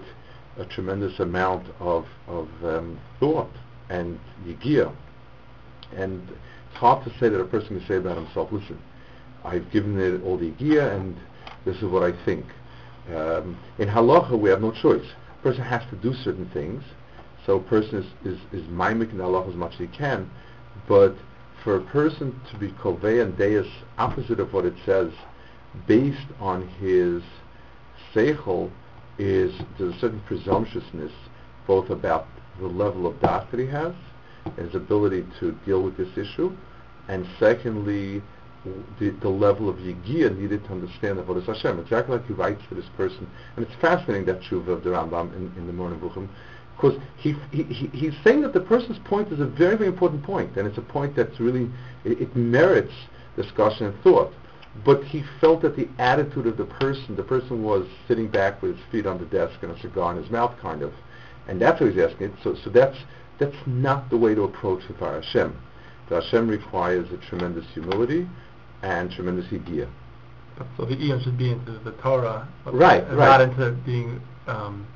a 0.58 0.64
tremendous 0.64 1.18
amount 1.20 1.66
of, 1.80 2.06
of 2.26 2.48
um, 2.64 3.00
thought 3.20 3.50
and 3.88 4.18
yigiyah. 4.44 4.94
And 5.96 6.28
it's 6.28 6.78
hard 6.78 7.04
to 7.04 7.10
say 7.18 7.28
that 7.28 7.40
a 7.40 7.44
person 7.44 7.78
can 7.78 7.86
say 7.86 7.96
about 7.96 8.16
himself, 8.16 8.50
listen, 8.52 8.80
I've 9.44 9.70
given 9.70 9.98
it 9.98 10.22
all 10.24 10.36
the 10.36 10.50
yigiyah 10.52 10.94
and 10.94 11.16
this 11.64 11.76
is 11.76 11.84
what 11.84 12.02
I 12.02 12.24
think. 12.24 12.44
Um, 13.08 13.58
in 13.78 13.88
halacha, 13.88 14.38
we 14.38 14.50
have 14.50 14.60
no 14.60 14.72
choice. 14.72 15.06
Person 15.42 15.62
has 15.64 15.82
to 15.90 15.96
do 15.96 16.14
certain 16.14 16.48
things, 16.50 16.84
so 17.44 17.56
a 17.56 17.62
person 17.62 17.98
is, 17.98 18.34
is, 18.34 18.38
is 18.52 18.68
mimic 18.68 19.10
in 19.10 19.18
halacha 19.18 19.48
as 19.48 19.54
much 19.56 19.72
as 19.74 19.78
he 19.80 19.86
can, 19.88 20.30
but 20.86 21.16
for 21.64 21.76
a 21.76 21.80
person 21.80 22.40
to 22.50 22.56
be 22.58 22.70
kovei 22.72 23.22
and 23.22 23.36
deis 23.36 23.68
opposite 23.98 24.40
of 24.40 24.52
what 24.52 24.64
it 24.64 24.74
says, 24.84 25.12
based 25.86 26.26
on 26.40 26.68
his 26.80 27.22
seichel, 28.14 28.70
is 29.18 29.52
there's 29.78 29.94
a 29.94 29.98
certain 29.98 30.20
presumptuousness 30.20 31.12
both 31.66 31.90
about 31.90 32.26
the 32.60 32.66
level 32.66 33.06
of 33.06 33.20
das 33.20 33.46
that 33.50 33.60
he 33.60 33.66
has, 33.66 33.94
his 34.56 34.74
ability 34.74 35.24
to 35.38 35.52
deal 35.64 35.82
with 35.82 35.96
this 35.96 36.16
issue, 36.16 36.56
and 37.08 37.26
secondly, 37.38 38.22
the, 38.98 39.10
the 39.10 39.28
level 39.28 39.68
of 39.68 39.76
yigiyah 39.76 40.38
needed 40.38 40.64
to 40.64 40.72
understand 40.72 41.18
the 41.18 41.22
Avodah 41.22 41.44
Hashem. 41.44 41.78
Exactly 41.80 42.16
like 42.16 42.26
he 42.26 42.32
writes 42.32 42.62
for 42.68 42.74
this 42.74 42.88
person, 42.96 43.28
and 43.56 43.66
it's 43.66 43.74
fascinating 43.80 44.24
that 44.26 44.40
tshuva 44.42 44.68
of 44.68 44.84
the 44.84 44.90
Rambam 44.90 45.34
in, 45.36 45.52
in 45.56 45.66
the 45.66 45.72
Moreh 45.72 45.96
Nevuchim, 45.96 46.28
because 46.76 46.98
he, 47.16 47.34
he, 47.50 47.64
he, 47.64 47.86
he's 47.88 48.14
saying 48.24 48.40
that 48.42 48.52
the 48.52 48.60
person's 48.60 48.98
point 49.00 49.32
is 49.32 49.40
a 49.40 49.46
very, 49.46 49.76
very 49.76 49.88
important 49.88 50.22
point, 50.22 50.56
and 50.56 50.66
it's 50.66 50.78
a 50.78 50.82
point 50.82 51.14
that's 51.14 51.38
really, 51.38 51.70
it, 52.04 52.20
it 52.20 52.36
merits 52.36 52.92
discussion 53.36 53.86
and 53.86 54.02
thought. 54.02 54.32
But 54.84 55.04
he 55.04 55.22
felt 55.40 55.60
that 55.62 55.76
the 55.76 55.88
attitude 55.98 56.46
of 56.46 56.56
the 56.56 56.64
person, 56.64 57.14
the 57.14 57.22
person 57.22 57.62
was 57.62 57.86
sitting 58.08 58.28
back 58.28 58.62
with 58.62 58.76
his 58.76 58.86
feet 58.90 59.06
on 59.06 59.18
the 59.18 59.26
desk 59.26 59.62
and 59.62 59.70
a 59.70 59.78
cigar 59.80 60.12
in 60.12 60.22
his 60.22 60.30
mouth, 60.30 60.54
kind 60.60 60.82
of, 60.82 60.94
and 61.46 61.60
that's 61.60 61.80
what 61.80 61.92
he's 61.92 62.02
asking. 62.02 62.34
So, 62.42 62.54
so 62.54 62.70
that's 62.70 62.96
that's 63.38 63.56
not 63.66 64.08
the 64.08 64.16
way 64.16 64.34
to 64.34 64.42
approach 64.44 64.82
the 64.88 64.94
Hashem. 64.94 65.54
The 66.08 66.20
Hashem 66.20 66.48
requires 66.48 67.10
a 67.12 67.16
tremendous 67.16 67.66
humility, 67.74 68.26
and 68.82 69.10
tremendous 69.10 69.46
higia. 69.46 69.88
So 70.76 70.84
the 70.84 70.94
iyun 70.96 71.22
should 71.24 71.38
be 71.38 71.50
into 71.50 71.72
the 71.78 71.92
Torah, 71.92 72.46
Right, 72.66 73.02
right. 73.08 73.16
not 73.16 73.40
into 73.40 73.72
being 73.84 74.20
um, 74.46 74.86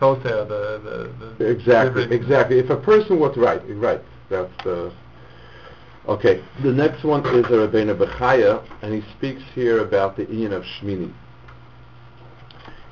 sosei, 0.00 0.22
the 0.48 1.10
the, 1.18 1.36
the 1.38 1.46
Exactly, 1.46 2.04
exactly. 2.04 2.58
If 2.58 2.70
a 2.70 2.76
person 2.76 3.18
was 3.18 3.36
right, 3.36 3.62
right, 3.76 4.00
that's 4.28 4.52
the. 4.64 4.92
Okay, 6.06 6.42
the 6.62 6.70
next 6.72 7.02
one 7.02 7.24
is 7.26 7.46
a 7.46 7.66
Rabbeinu 7.66 7.96
Bechaya, 7.96 8.62
and 8.82 8.92
he 8.92 9.02
speaks 9.16 9.42
here 9.54 9.78
about 9.78 10.16
the 10.16 10.30
Ian 10.30 10.52
of 10.52 10.62
Shmini. 10.62 11.10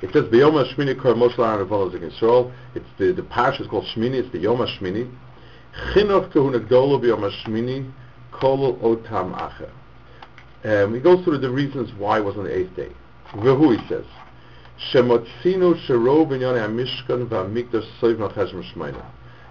It 0.01 0.11
says 0.11 0.29
the 0.31 0.37
Yom 0.37 0.53
Shmini 0.53 0.99
Kor 0.99 1.13
Moshe 1.13 1.37
Aaron 1.37 1.65
Revolos 1.67 1.95
in 1.95 2.03
Israel. 2.03 2.51
It's 2.73 2.89
the 2.97 3.11
the 3.11 3.21
parish 3.23 3.59
is 3.59 3.67
called 3.67 3.85
Shmini. 3.95 4.15
It's 4.15 4.31
the 4.31 4.39
Yom 4.39 4.57
Shmini. 4.57 5.09
Chinuch 5.93 6.31
Kahuna 6.33 6.59
Gdolo 6.59 6.99
B'Yom 6.99 7.29
Shmini 7.45 7.91
Kol 8.31 8.77
Otam 8.77 9.33
Acher. 9.35 9.69
Um, 10.63 10.93
he 10.93 11.01
goes 11.01 11.23
through 11.23 11.39
the 11.39 11.49
reasons 11.49 11.91
why 11.97 12.19
it 12.19 12.23
was 12.23 12.37
on 12.37 12.45
the 12.45 12.57
eighth 12.57 12.75
day. 12.75 12.91
Vehu 13.31 13.77
he 13.77 13.87
says, 13.87 14.05
Shemotzinu 14.91 15.85
Shero 15.85 16.25
B'Nyane 16.25 16.59
HaMishkan 16.67 17.27
VaMikdash 17.27 18.73
Shmeina. 18.73 19.05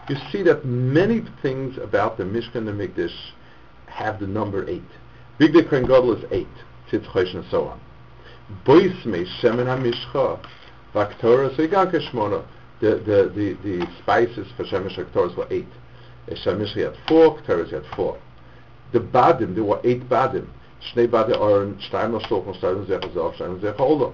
You 0.08 0.16
see 0.30 0.42
that 0.42 0.64
many 0.64 1.22
things 1.42 1.78
about 1.78 2.16
the 2.16 2.24
Mishkan 2.24 2.56
and 2.56 2.68
the 2.68 2.72
Mikdash 2.72 3.14
have 3.86 4.20
the 4.20 4.26
number 4.26 4.68
eight. 4.68 4.82
Big 5.38 5.52
Kohen 5.52 5.86
Gadol 5.86 6.16
is 6.16 6.24
eight, 6.30 6.48
Tzitz 6.90 7.34
and 7.34 7.44
so 7.50 7.68
on. 7.68 7.80
Boisme 8.64 9.26
Shemen 9.40 9.66
HaMishcha 9.66 10.44
Vaktora 10.94 11.54
Seiganke 11.56 12.10
Shmona. 12.10 12.44
The, 12.80 12.96
the, 12.96 13.32
the, 13.34 13.56
the 13.62 13.86
spices 14.02 14.48
for 14.56 14.64
Shemen 14.64 14.96
Vaktoras 14.96 15.36
were 15.36 15.46
eight. 15.50 15.68
Shemen 16.28 16.66
had 16.74 16.96
four, 17.06 17.38
Ktoras 17.42 17.70
had 17.70 17.84
four. 17.94 18.18
The 18.92 19.00
Badim, 19.00 19.54
there 19.54 19.64
were 19.64 19.80
eight 19.84 20.08
Badim. 20.08 20.48
Shnei 20.90 21.06
Badim 21.08 21.40
are 21.40 21.80
Steiner 21.86 22.20
Stoch, 22.20 22.44
Steiner 22.56 22.84
Zecha 22.84 23.12
Zav, 23.14 23.34
Steiner 23.36 23.58
Zecha 23.58 23.78
Olam. 23.78 24.12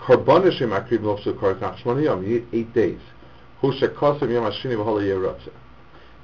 Korbanishe 0.00 0.62
Makriv 0.62 1.00
Lofsu 1.00 1.32
Korkach 1.34 1.82
Shmoni 1.82 2.04
Yom, 2.04 2.46
eight 2.52 2.72
days. 2.74 3.00
Hu 3.60 3.72
Shekosem 3.72 4.30
Yom 4.30 4.44
Hashini 4.44 4.76
V'Hola 4.76 5.02
Yerotze. 5.02 5.50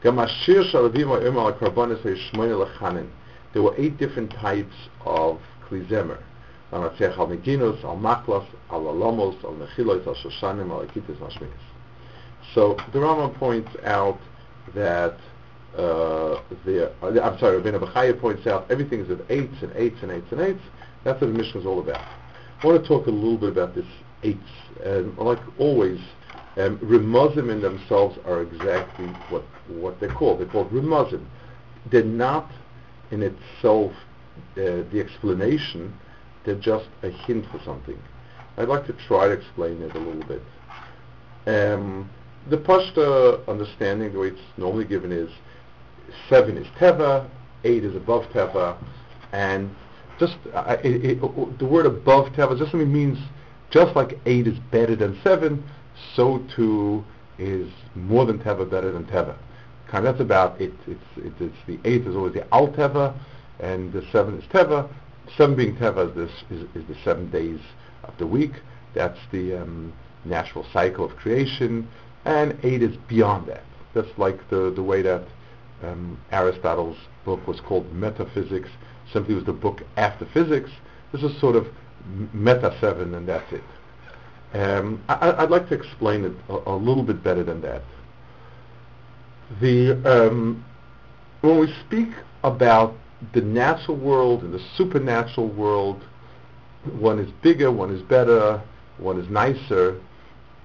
Gam 0.02 0.18
Ashir 0.18 0.64
Shalavim 0.64 1.08
Ha'im 1.08 1.36
Al 1.38 1.52
Korbanis 1.54 2.02
Ha'Yishmoni 2.02 2.66
Lechanin. 2.66 3.08
There 3.52 3.62
were 3.62 3.74
eight 3.76 3.96
different 3.96 4.30
types 4.32 4.74
of 5.06 5.40
Klizemer. 5.68 6.18
Al 6.72 6.90
Natzech 6.90 7.16
Al 7.18 7.28
Meginos, 7.28 7.82
Al 7.84 7.96
Maklas, 7.96 8.46
Al 8.70 8.86
Alamos, 8.86 9.36
Al 9.44 9.54
Mechilos, 9.54 10.06
Al 10.06 10.14
Shoshanim, 10.14 10.70
Al 10.70 10.86
Akitis, 10.86 11.20
Al 11.22 11.28
Shminis. 11.28 11.50
So 12.54 12.76
the 12.92 12.98
Rambam 12.98 13.34
points 13.38 13.70
out 13.84 14.18
that 14.74 15.16
uh, 15.76 16.34
uh, 16.34 16.90
I'm 17.02 17.38
sorry, 17.38 17.60
Rabbeinu 17.60 17.80
Bechaya 17.80 18.20
points 18.20 18.46
out 18.46 18.70
everything 18.70 19.00
is 19.00 19.10
of 19.10 19.22
eights 19.30 19.62
and 19.62 19.72
eights 19.74 20.02
and 20.02 20.10
eights 20.10 20.30
and 20.30 20.40
eights. 20.40 20.62
That's 21.02 21.20
what 21.20 21.32
the 21.32 21.38
Mishnah 21.38 21.60
is 21.60 21.66
all 21.66 21.80
about. 21.80 22.04
I 22.62 22.66
want 22.66 22.82
to 22.82 22.88
talk 22.88 23.06
a 23.06 23.10
little 23.10 23.36
bit 23.36 23.50
about 23.50 23.74
this 23.74 23.86
eights. 24.22 24.40
And 24.84 25.16
like 25.18 25.40
always, 25.58 26.00
um, 26.56 26.78
in 26.82 27.60
themselves 27.60 28.18
are 28.24 28.42
exactly 28.42 29.06
what 29.28 29.42
what 29.68 29.98
they're 30.00 30.12
called. 30.12 30.40
They're 30.40 30.46
called 30.46 30.70
Ramazim. 30.70 31.24
They're 31.90 32.04
not 32.04 32.50
in 33.10 33.22
itself 33.22 33.92
uh, 34.56 34.82
the 34.92 35.00
explanation. 35.00 35.92
They're 36.44 36.54
just 36.54 36.88
a 37.02 37.10
hint 37.10 37.46
for 37.50 37.60
something. 37.64 37.98
I'd 38.56 38.68
like 38.68 38.86
to 38.86 38.92
try 38.92 39.28
to 39.28 39.32
explain 39.32 39.82
it 39.82 39.94
a 39.94 39.98
little 39.98 40.24
bit. 40.24 40.42
Um, 41.46 42.08
the 42.48 42.58
Pashta 42.58 43.46
understanding, 43.48 44.12
the 44.12 44.18
way 44.18 44.28
it's 44.28 44.40
normally 44.56 44.84
given 44.84 45.10
is 45.12 45.30
seven 46.28 46.56
is 46.56 46.66
Teva, 46.78 47.28
eight 47.64 47.84
is 47.84 47.94
above 47.94 48.24
Teva, 48.32 48.76
and 49.32 49.74
just 50.18 50.36
uh, 50.52 50.76
it, 50.82 51.04
it, 51.04 51.58
the 51.58 51.66
word 51.66 51.86
above 51.86 52.32
Teva 52.32 52.56
just 52.58 52.70
simply 52.70 52.86
means 52.86 53.18
just 53.70 53.96
like 53.96 54.18
eight 54.26 54.46
is 54.46 54.58
better 54.70 54.94
than 54.94 55.18
seven, 55.22 55.64
so 56.14 56.44
too 56.54 57.04
is 57.38 57.68
more 57.94 58.24
than 58.24 58.38
Teva 58.38 58.68
better 58.68 58.92
than 58.92 59.04
Teva. 59.04 59.36
Kind 59.88 60.06
of 60.06 60.14
that's 60.14 60.22
about 60.22 60.60
it. 60.60 60.72
It's, 60.86 61.00
it, 61.16 61.32
it's 61.40 61.56
the 61.66 61.78
eighth 61.84 62.06
is 62.06 62.16
always 62.16 62.34
the 62.34 62.46
Al 62.54 62.68
Teva, 62.68 63.14
and 63.60 63.92
the 63.92 64.04
seven 64.12 64.38
is 64.38 64.44
Teva. 64.44 64.88
Seven 65.36 65.56
being 65.56 65.76
Teva 65.76 66.10
is, 66.10 66.14
this, 66.14 66.44
is, 66.50 66.66
is 66.74 66.86
the 66.86 66.96
seven 67.02 67.30
days 67.30 67.60
of 68.04 68.16
the 68.18 68.26
week. 68.26 68.52
That's 68.94 69.18
the 69.32 69.62
um, 69.62 69.92
natural 70.24 70.64
cycle 70.72 71.04
of 71.04 71.16
creation, 71.16 71.88
and 72.24 72.56
eight 72.62 72.82
is 72.82 72.96
beyond 73.08 73.48
that. 73.48 73.64
That's 73.94 74.16
like 74.16 74.48
the, 74.50 74.72
the 74.74 74.82
way 74.82 75.02
that 75.02 75.24
um, 75.88 76.18
Aristotle's 76.32 76.96
book 77.24 77.46
was 77.46 77.60
called 77.60 77.92
Metaphysics, 77.92 78.68
simply 79.12 79.34
was 79.34 79.44
the 79.44 79.52
book 79.52 79.82
after 79.96 80.26
physics. 80.26 80.70
This 81.12 81.22
is 81.22 81.38
sort 81.40 81.56
of 81.56 81.66
meta 82.32 82.76
seven, 82.80 83.14
and 83.14 83.28
that's 83.28 83.52
it. 83.52 83.62
Um, 84.52 85.02
I, 85.08 85.32
I'd 85.38 85.50
like 85.50 85.68
to 85.68 85.74
explain 85.74 86.24
it 86.24 86.32
a, 86.48 86.70
a 86.70 86.76
little 86.76 87.02
bit 87.02 87.22
better 87.22 87.42
than 87.42 87.60
that. 87.62 87.82
The 89.60 89.92
um, 90.04 90.64
when 91.40 91.58
we 91.58 91.74
speak 91.86 92.08
about 92.42 92.94
the 93.32 93.40
natural 93.40 93.96
world 93.96 94.42
and 94.42 94.52
the 94.52 94.62
supernatural 94.76 95.48
world, 95.48 96.02
one 96.98 97.18
is 97.18 97.30
bigger, 97.42 97.70
one 97.70 97.94
is 97.94 98.02
better, 98.02 98.62
one 98.98 99.18
is 99.18 99.28
nicer, 99.28 100.00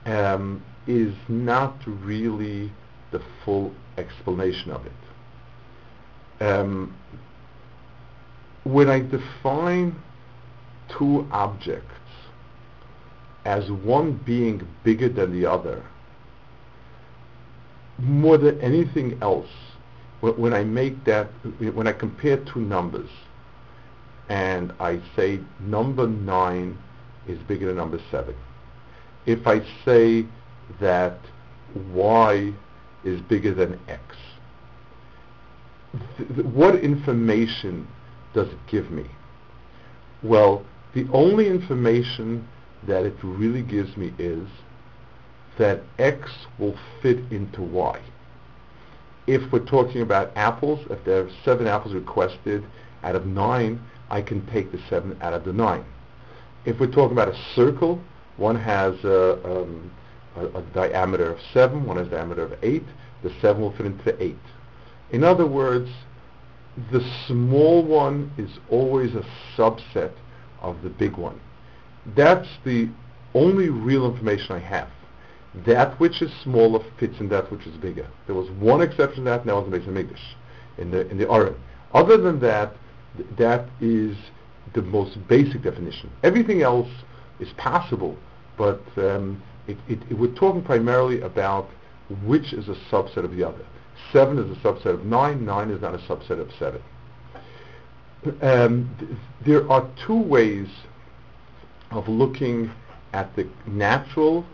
um, 0.05 0.63
is 0.87 1.13
not 1.27 1.75
really 1.85 2.71
the 3.11 3.21
full 3.43 3.73
explanation 3.97 4.71
of 4.71 4.85
it. 4.85 4.91
Um, 6.39 6.95
when 8.63 8.89
I 8.89 8.99
define 8.99 9.95
two 10.97 11.27
objects 11.31 11.85
as 13.45 13.69
one 13.71 14.13
being 14.25 14.67
bigger 14.83 15.09
than 15.09 15.31
the 15.31 15.49
other, 15.49 15.83
more 17.97 18.37
than 18.37 18.59
anything 18.61 19.17
else, 19.21 19.49
when, 20.21 20.53
I 20.53 20.63
make 20.63 21.03
that, 21.05 21.27
when 21.73 21.87
I 21.87 21.93
compare 21.93 22.37
two 22.37 22.61
numbers, 22.61 23.09
and 24.27 24.73
I 24.79 25.01
say 25.15 25.39
number 25.59 26.07
nine 26.07 26.77
is 27.27 27.39
bigger 27.47 27.67
than 27.67 27.77
number 27.77 27.99
seven. 28.11 28.35
If 29.25 29.47
I 29.47 29.61
say 29.85 30.25
that 30.79 31.19
y 31.93 32.53
is 33.03 33.21
bigger 33.21 33.53
than 33.53 33.79
x, 33.87 34.01
th- 36.17 36.29
th- 36.35 36.45
what 36.47 36.75
information 36.75 37.87
does 38.33 38.47
it 38.49 38.59
give 38.67 38.91
me? 38.91 39.05
Well, 40.21 40.65
the 40.93 41.07
only 41.11 41.47
information 41.47 42.47
that 42.87 43.05
it 43.05 43.15
really 43.23 43.61
gives 43.61 43.95
me 43.97 44.13
is 44.17 44.47
that 45.57 45.81
x 45.97 46.29
will 46.57 46.75
fit 47.01 47.19
into 47.31 47.61
y. 47.61 47.99
If 49.27 49.51
we're 49.51 49.65
talking 49.65 50.01
about 50.01 50.31
apples, 50.35 50.79
if 50.89 51.03
there 51.05 51.23
are 51.23 51.29
seven 51.43 51.67
apples 51.67 51.93
requested 51.93 52.63
out 53.03 53.15
of 53.15 53.25
nine, 53.25 53.79
I 54.09 54.21
can 54.21 54.45
take 54.47 54.71
the 54.71 54.79
seven 54.89 55.17
out 55.21 55.33
of 55.33 55.45
the 55.45 55.53
nine. 55.53 55.85
If 56.65 56.79
we're 56.79 56.87
talking 56.91 57.11
about 57.11 57.27
a 57.27 57.37
circle, 57.55 58.01
one 58.37 58.55
has 58.55 58.95
a, 59.03 59.33
um, 59.45 59.91
a, 60.35 60.45
a 60.45 60.61
diameter 60.73 61.31
of 61.31 61.39
seven, 61.53 61.85
one 61.85 61.97
has 61.97 62.07
a 62.07 62.11
diameter 62.11 62.43
of 62.43 62.53
eight, 62.63 62.85
the 63.21 63.31
seven 63.41 63.61
will 63.61 63.71
fit 63.73 63.85
into 63.85 64.03
the 64.03 64.23
eight. 64.23 64.37
In 65.11 65.23
other 65.23 65.45
words, 65.47 65.89
the 66.91 67.01
small 67.27 67.83
one 67.83 68.31
is 68.37 68.49
always 68.69 69.15
a 69.15 69.25
subset 69.57 70.13
of 70.61 70.81
the 70.81 70.89
big 70.89 71.17
one. 71.17 71.39
That's 72.15 72.47
the 72.63 72.89
only 73.33 73.69
real 73.69 74.05
information 74.05 74.55
I 74.55 74.59
have. 74.59 74.89
That 75.65 75.99
which 75.99 76.21
is 76.21 76.31
smaller 76.43 76.83
fits 76.99 77.19
in 77.19 77.29
that 77.29 77.51
which 77.51 77.65
is 77.65 77.75
bigger. 77.77 78.07
There 78.27 78.35
was 78.35 78.49
one 78.51 78.81
exception 78.81 79.23
to 79.23 79.29
that, 79.31 79.41
and 79.41 79.49
that 79.49 79.55
was 79.55 79.69
the 79.69 79.77
Beis 79.77 79.85
Hamikdash, 79.85 80.19
in 80.77 80.91
the 80.91 81.09
in 81.09 81.17
the 81.17 81.29
Aron. 81.29 81.55
Other 81.93 82.17
than 82.17 82.39
that, 82.41 82.75
th- 83.17 83.29
that 83.37 83.67
is 83.81 84.15
the 84.73 84.83
most 84.83 85.17
basic 85.27 85.63
definition. 85.63 86.11
Everything 86.23 86.61
else 86.61 86.89
is 87.39 87.49
possible, 87.57 88.15
but 88.57 88.81
um, 88.97 89.41
it, 89.67 89.77
it, 89.87 89.99
it, 90.09 90.13
we're 90.13 90.33
talking 90.35 90.61
primarily 90.61 91.21
about 91.21 91.67
which 92.25 92.53
is 92.53 92.69
a 92.69 92.75
subset 92.91 93.23
of 93.23 93.35
the 93.35 93.43
other. 93.43 93.65
Seven 94.11 94.39
is 94.39 94.57
a 94.57 94.59
subset 94.61 94.93
of 94.93 95.05
nine. 95.05 95.45
Nine 95.45 95.69
is 95.69 95.81
not 95.81 95.93
a 95.93 95.99
subset 95.99 96.39
of 96.39 96.49
seven. 96.57 96.81
Um, 98.41 98.95
th- 98.99 99.11
there 99.45 99.71
are 99.71 99.89
two 100.05 100.19
ways 100.19 100.67
of 101.91 102.07
looking 102.07 102.71
at 103.13 103.35
the 103.35 103.47
natural, 103.65 104.45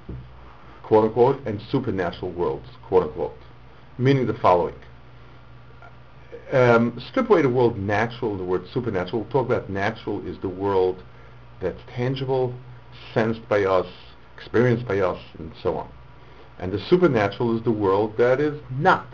quote 0.84 1.05
unquote, 1.05 1.45
and 1.45 1.62
supernatural 1.71 2.31
worlds, 2.31 2.67
quote 2.88 3.03
unquote, 3.03 3.38
meaning 3.97 4.27
the 4.27 4.34
following. 4.36 4.75
Um, 6.51 7.01
strip 7.10 7.29
away 7.29 7.41
the 7.41 7.49
word 7.49 7.77
natural, 7.77 8.38
the 8.38 8.43
word 8.43 8.65
supernatural. 8.71 9.23
We'll 9.23 9.31
talk 9.31 9.45
about 9.47 9.69
natural 9.69 10.25
is 10.27 10.38
the 10.39 10.49
world 10.49 11.03
that's 11.60 11.81
tangible, 11.95 12.53
sensed 13.13 13.47
by 13.49 13.63
us, 13.63 13.88
experienced 14.38 14.88
by 14.88 14.99
us, 14.99 15.19
and 15.39 15.51
so 15.63 15.77
on. 15.77 15.89
And 16.60 16.71
the 16.71 16.79
supernatural 16.79 17.58
is 17.58 17.63
the 17.63 17.71
world 17.71 18.15
that 18.17 18.39
is 18.39 18.62
not. 18.71 19.08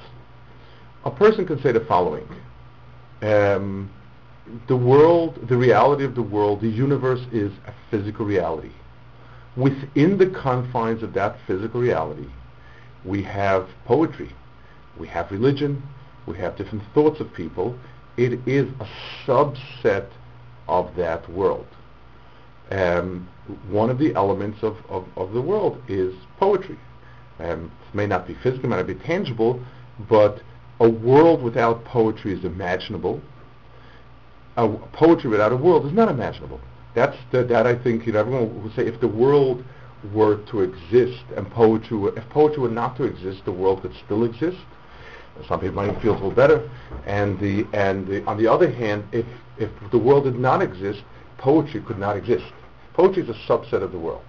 A 1.04 1.12
person 1.12 1.46
can 1.46 1.62
say 1.62 1.72
the 1.72 1.82
following. 1.82 2.28
Um, 3.22 3.90
the 4.68 4.76
world, 4.76 5.48
the 5.48 5.58
reality 5.58 6.04
of 6.04 6.16
the 6.16 6.22
world, 6.22 6.62
the 6.62 6.70
universe 6.70 7.22
is 7.32 7.52
a 7.68 7.74
physical 7.90 8.26
reality. 8.26 8.72
Within 9.56 10.18
the 10.18 10.28
confines 10.28 11.04
of 11.04 11.14
that 11.14 11.38
physical 11.48 11.82
reality, 11.82 12.28
we 13.04 13.24
have 13.24 13.68
poetry, 13.86 14.32
we 15.00 15.08
have 15.08 15.32
religion, 15.32 15.82
we 16.28 16.38
have 16.38 16.56
different 16.56 16.84
thoughts 16.94 17.20
of 17.20 17.34
people. 17.34 17.78
It 18.18 18.40
is 18.48 18.68
a 18.80 18.88
subset 19.26 20.10
of 20.68 20.96
that 20.96 21.30
world. 21.30 21.68
Um, 22.70 23.28
one 23.70 23.90
of 23.90 23.98
the 23.98 24.14
elements 24.16 24.60
of, 24.62 24.78
of, 24.88 25.06
of 25.18 25.34
the 25.34 25.42
world 25.42 25.82
is 25.88 26.14
poetry. 26.40 26.80
Um, 27.40 27.72
it 27.90 27.96
may 27.96 28.08
not 28.08 28.28
be 28.28 28.36
physical, 28.36 28.66
it 28.66 28.70
may 28.70 28.78
not 28.78 28.88
be 28.88 28.96
tangible, 28.96 29.60
but 30.10 30.42
a 30.82 30.90
world 30.90 31.44
without 31.44 31.86
poetry 31.86 32.34
is 32.34 32.44
imaginable. 32.44 33.22
A 34.58 34.68
poetry 34.94 35.30
without 35.30 35.52
a 35.52 35.56
world 35.56 35.86
is 35.86 35.94
not 35.94 36.10
imaginable. 36.10 36.60
That's 36.96 37.16
the, 37.32 37.44
that 37.44 37.68
I 37.68 37.82
think 37.82 38.06
you 38.06 38.14
know 38.14 38.20
everyone 38.20 38.64
will 38.64 38.72
say 38.72 38.88
if 38.88 39.00
the 39.00 39.08
world 39.08 39.64
were 40.12 40.44
to 40.48 40.62
exist 40.62 41.24
and 41.38 41.50
poetry 41.52 41.98
were, 41.98 42.18
if 42.18 42.28
poetry 42.30 42.64
were 42.64 42.70
not 42.70 42.98
to 42.98 43.04
exist, 43.04 43.46
the 43.46 43.52
world 43.52 43.84
could 43.84 43.94
still 44.04 44.24
exist. 44.24 44.58
Some 45.48 45.60
people 45.60 45.76
might 45.76 46.02
feel 46.02 46.14
a 46.14 46.16
little 46.16 46.32
better. 46.32 46.70
And 47.06 47.40
the 47.40 47.66
and 47.74 48.08
the, 48.08 48.26
on 48.26 48.38
the 48.38 48.48
other 48.48 48.70
hand, 48.70 49.04
if 49.12 49.26
if 49.58 49.70
the 49.92 50.00
world 50.00 50.24
did 50.24 50.40
not 50.40 50.64
exist, 50.64 51.04
poetry 51.38 51.82
could 51.82 52.00
not 52.00 52.18
exist. 52.18 52.52
Poetry 52.94 53.22
is 53.22 53.30
a 53.30 53.40
subset 53.48 53.84
of 53.84 53.92
the 53.92 54.00
world. 54.00 54.24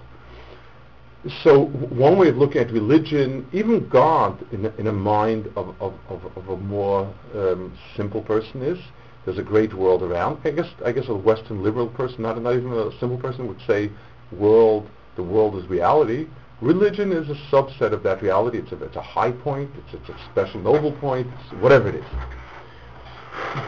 So 1.44 1.66
one 1.66 2.18
way 2.18 2.28
of 2.28 2.37
looking 2.37 2.62
at 2.62 2.72
religion, 2.72 3.46
even 3.52 3.88
God, 3.88 4.44
in 4.52 4.66
in 4.76 4.88
a 4.88 4.92
mind 4.92 5.46
of, 5.54 5.74
of, 5.80 5.94
of, 6.08 6.37
of 6.37 6.48
a 6.48 6.56
more 6.56 7.12
um, 7.35 7.78
simple 7.96 8.22
person 8.22 8.61
is, 8.61 8.78
there's 9.24 9.38
a 9.38 9.42
great 9.42 9.72
world 9.72 10.02
around. 10.02 10.40
I 10.44 10.50
guess 10.50 10.66
I 10.85 10.90
guess 10.90 11.08
a 11.08 11.14
Western 11.14 11.62
liberal 11.62 11.88
person, 11.88 12.22
not, 12.22 12.42
not 12.42 12.56
even 12.56 12.72
a 12.72 12.90
simple 12.98 13.18
person, 13.18 13.46
would 13.46 13.61
say, 13.68 13.90
world, 14.32 14.88
the 15.14 15.22
world 15.22 15.56
is 15.56 15.68
reality. 15.68 16.26
Religion 16.61 17.12
is 17.12 17.28
a 17.28 17.35
subset 17.52 17.92
of 17.92 18.02
that 18.02 18.20
reality. 18.20 18.58
It's 18.58 18.72
a, 18.72 18.82
it's 18.82 18.96
a 18.96 19.02
high 19.02 19.32
point. 19.32 19.70
It's, 19.76 19.94
it's 19.94 20.08
a 20.08 20.30
special 20.32 20.61
noble 20.61 20.92
point. 20.92 21.28
Whatever 21.61 21.88
it 21.88 21.96
is. 21.96 22.04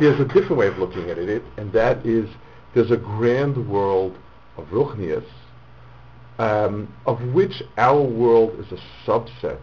There's 0.00 0.18
a 0.18 0.24
different 0.24 0.56
way 0.56 0.66
of 0.66 0.78
looking 0.78 1.08
at 1.08 1.18
it, 1.18 1.42
and 1.56 1.72
that 1.72 2.04
is 2.04 2.28
there's 2.74 2.90
a 2.90 2.96
grand 2.96 3.68
world 3.68 4.18
of 4.56 4.66
Ruchnias, 4.66 5.24
um, 6.38 6.92
of 7.06 7.20
which 7.32 7.62
our 7.76 8.00
world 8.00 8.58
is 8.58 8.72
a 8.72 9.08
subset. 9.08 9.60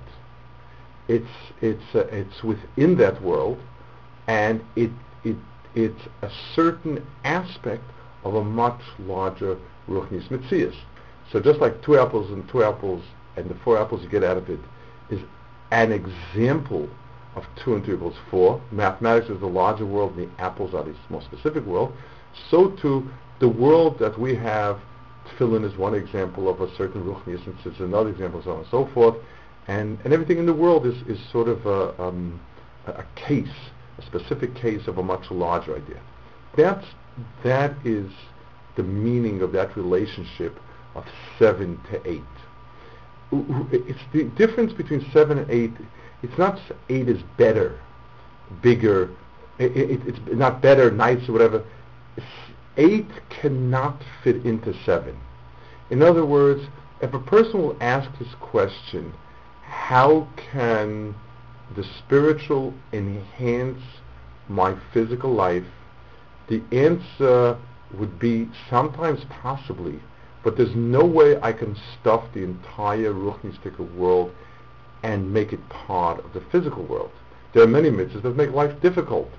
It's 1.07 1.25
it's 1.61 1.95
uh, 1.95 2.07
it's 2.11 2.43
within 2.43 2.97
that 2.97 3.21
world, 3.21 3.59
and 4.27 4.61
it 4.75 4.91
it 5.23 5.35
it's 5.75 6.01
a 6.21 6.29
certain 6.55 7.05
aspect 7.23 7.83
of 8.23 8.35
a 8.35 8.43
much 8.43 8.81
larger 8.99 9.57
Ruchnias 9.89 10.29
Mitzias. 10.29 10.75
So 11.31 11.39
just 11.39 11.59
like 11.59 11.81
two 11.81 11.97
apples 11.97 12.29
and 12.31 12.47
two 12.49 12.63
apples 12.63 13.03
and 13.35 13.49
the 13.49 13.55
four 13.63 13.77
apples 13.77 14.03
you 14.03 14.09
get 14.09 14.23
out 14.23 14.37
of 14.37 14.49
it 14.49 14.59
is 15.09 15.19
an 15.71 15.91
example 15.91 16.89
of 17.35 17.45
two 17.63 17.75
and 17.75 17.85
two 17.85 17.95
equals 17.95 18.15
four. 18.29 18.61
Mathematics 18.71 19.29
is 19.29 19.39
the 19.39 19.47
larger 19.47 19.85
world 19.85 20.15
and 20.17 20.29
the 20.29 20.41
apples 20.41 20.73
are 20.73 20.83
the 20.83 20.93
more 21.09 21.21
specific 21.21 21.65
world. 21.65 21.93
So 22.49 22.71
too, 22.71 23.09
the 23.39 23.47
world 23.49 23.99
that 23.99 24.19
we 24.19 24.35
have 24.35 24.79
Tefillin 25.37 25.65
is 25.65 25.77
one 25.77 25.93
example 25.93 26.49
of 26.49 26.61
a 26.61 26.73
certain 26.75 27.03
ruchnius, 27.03 27.45
and 27.45 27.55
it's 27.65 27.79
another 27.79 28.09
example, 28.09 28.41
so 28.43 28.51
on 28.51 28.59
and 28.59 28.67
so 28.69 28.89
forth. 28.93 29.15
And, 29.67 29.99
and 30.03 30.13
everything 30.13 30.37
in 30.37 30.45
the 30.45 30.53
world 30.53 30.85
is, 30.85 30.95
is 31.07 31.19
sort 31.31 31.47
of 31.47 31.65
a, 31.65 32.01
um, 32.01 32.39
a 32.87 33.05
case, 33.15 33.47
a 33.97 34.01
specific 34.01 34.55
case 34.55 34.87
of 34.87 34.97
a 34.97 35.03
much 35.03 35.29
larger 35.31 35.75
idea. 35.75 36.01
That's, 36.57 36.85
that 37.43 37.75
is 37.85 38.11
the 38.75 38.83
meaning 38.83 39.41
of 39.41 39.51
that 39.53 39.75
relationship 39.75 40.59
of 40.95 41.05
7 41.39 41.79
to 41.91 42.09
8. 42.09 42.21
It's 43.71 43.99
the 44.13 44.23
difference 44.35 44.73
between 44.73 45.09
7 45.11 45.37
and 45.37 45.49
8. 45.49 45.71
It's 46.23 46.37
not 46.37 46.59
8 46.89 47.07
is 47.07 47.21
better, 47.37 47.79
bigger, 48.61 49.09
it, 49.57 49.75
it, 49.77 50.01
it's 50.07 50.19
not 50.33 50.61
better, 50.61 50.91
nicer, 50.91 51.31
whatever. 51.31 51.63
8 52.77 53.05
cannot 53.29 54.01
fit 54.23 54.45
into 54.45 54.73
7. 54.85 55.17
In 55.89 56.01
other 56.01 56.25
words, 56.25 56.63
if 57.01 57.13
a 57.13 57.19
person 57.19 57.61
will 57.61 57.77
ask 57.81 58.09
this 58.17 58.33
question, 58.39 59.13
how 59.63 60.27
can 60.51 61.15
the 61.75 61.83
spiritual 61.83 62.73
enhance 62.93 63.81
my 64.47 64.75
physical 64.93 65.33
life, 65.33 65.65
the 66.47 66.61
answer 66.71 67.57
would 67.93 68.19
be 68.19 68.49
sometimes 68.69 69.21
possibly, 69.29 69.99
but 70.43 70.57
there's 70.57 70.75
no 70.75 71.05
way 71.05 71.39
I 71.41 71.53
can 71.53 71.77
stuff 71.99 72.23
the 72.33 72.43
entire 72.43 73.13
Ruchnistic 73.13 73.77
world 73.95 74.31
and 75.03 75.33
make 75.33 75.53
it 75.53 75.69
part 75.69 76.23
of 76.23 76.33
the 76.33 76.41
physical 76.51 76.83
world. 76.83 77.11
There 77.53 77.63
are 77.63 77.67
many 77.67 77.89
mitzvahs 77.89 78.23
that 78.23 78.35
make 78.35 78.51
life 78.51 78.79
difficult 78.81 79.29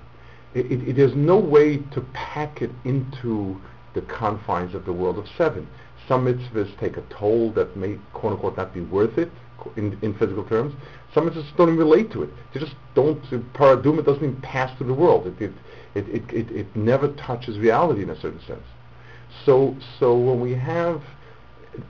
it, 0.53 0.71
it, 0.71 0.89
it, 0.89 0.95
there's 0.95 1.15
no 1.15 1.37
way 1.37 1.77
to 1.77 2.01
pack 2.13 2.61
it 2.61 2.71
into 2.83 3.59
the 3.93 4.01
confines 4.01 4.73
of 4.75 4.85
the 4.85 4.93
world 4.93 5.17
of 5.17 5.25
seven. 5.37 5.67
Some 6.07 6.25
mitzvahs 6.25 6.77
take 6.79 6.97
a 6.97 7.01
toll 7.09 7.51
that 7.51 7.77
may, 7.77 7.97
quote 8.13 8.33
unquote, 8.33 8.57
not 8.57 8.73
be 8.73 8.81
worth 8.81 9.17
it 9.17 9.31
in, 9.75 9.97
in 10.01 10.13
physical 10.17 10.43
terms. 10.43 10.73
Some 11.13 11.29
mitzvahs 11.29 11.55
don't 11.57 11.69
even 11.69 11.79
relate 11.79 12.11
to 12.11 12.23
it. 12.23 12.29
They 12.53 12.59
just 12.59 12.75
don't, 12.95 13.21
paraduma 13.53 14.05
doesn't 14.05 14.23
even 14.23 14.41
pass 14.41 14.75
through 14.77 14.87
the 14.87 14.93
world. 14.93 15.27
It, 15.27 15.53
it, 15.95 16.07
it, 16.07 16.33
it, 16.33 16.51
it, 16.51 16.75
never 16.75 17.09
touches 17.13 17.57
reality 17.57 18.03
in 18.03 18.09
a 18.09 18.19
certain 18.19 18.41
sense. 18.45 18.65
So, 19.45 19.75
so 19.99 20.17
when 20.17 20.41
we 20.41 20.53
have 20.53 21.01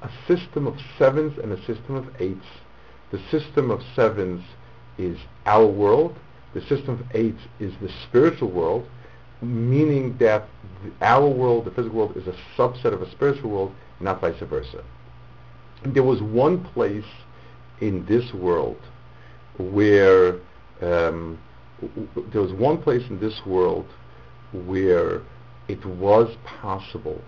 a 0.01 0.09
system 0.27 0.67
of 0.67 0.75
sevens 0.97 1.37
and 1.39 1.51
a 1.51 1.57
system 1.65 1.95
of 1.95 2.07
eights, 2.19 2.45
the 3.11 3.19
system 3.29 3.71
of 3.71 3.81
sevens 3.95 4.43
is 4.97 5.17
our 5.45 5.65
world, 5.65 6.15
the 6.53 6.61
system 6.61 6.89
of 6.89 7.01
eight 7.13 7.37
is 7.59 7.73
the 7.81 7.89
spiritual 8.03 8.49
world, 8.51 8.87
meaning 9.41 10.17
that 10.17 10.47
our 11.01 11.27
world, 11.27 11.65
the 11.65 11.71
physical 11.71 11.97
world, 11.97 12.17
is 12.17 12.27
a 12.27 12.35
subset 12.57 12.93
of 12.93 13.01
a 13.01 13.11
spiritual 13.11 13.49
world, 13.49 13.75
not 13.99 14.21
vice 14.21 14.39
versa. 14.39 14.83
There 15.85 16.03
was 16.03 16.21
one 16.21 16.63
place 16.63 17.05
in 17.81 18.05
this 18.05 18.33
world 18.33 18.79
where 19.57 20.39
um, 20.81 21.39
there 22.31 22.41
was 22.41 22.53
one 22.53 22.81
place 22.81 23.03
in 23.09 23.19
this 23.19 23.45
world 23.45 23.87
where 24.53 25.21
it 25.67 25.85
was 25.85 26.35
possible 26.45 27.21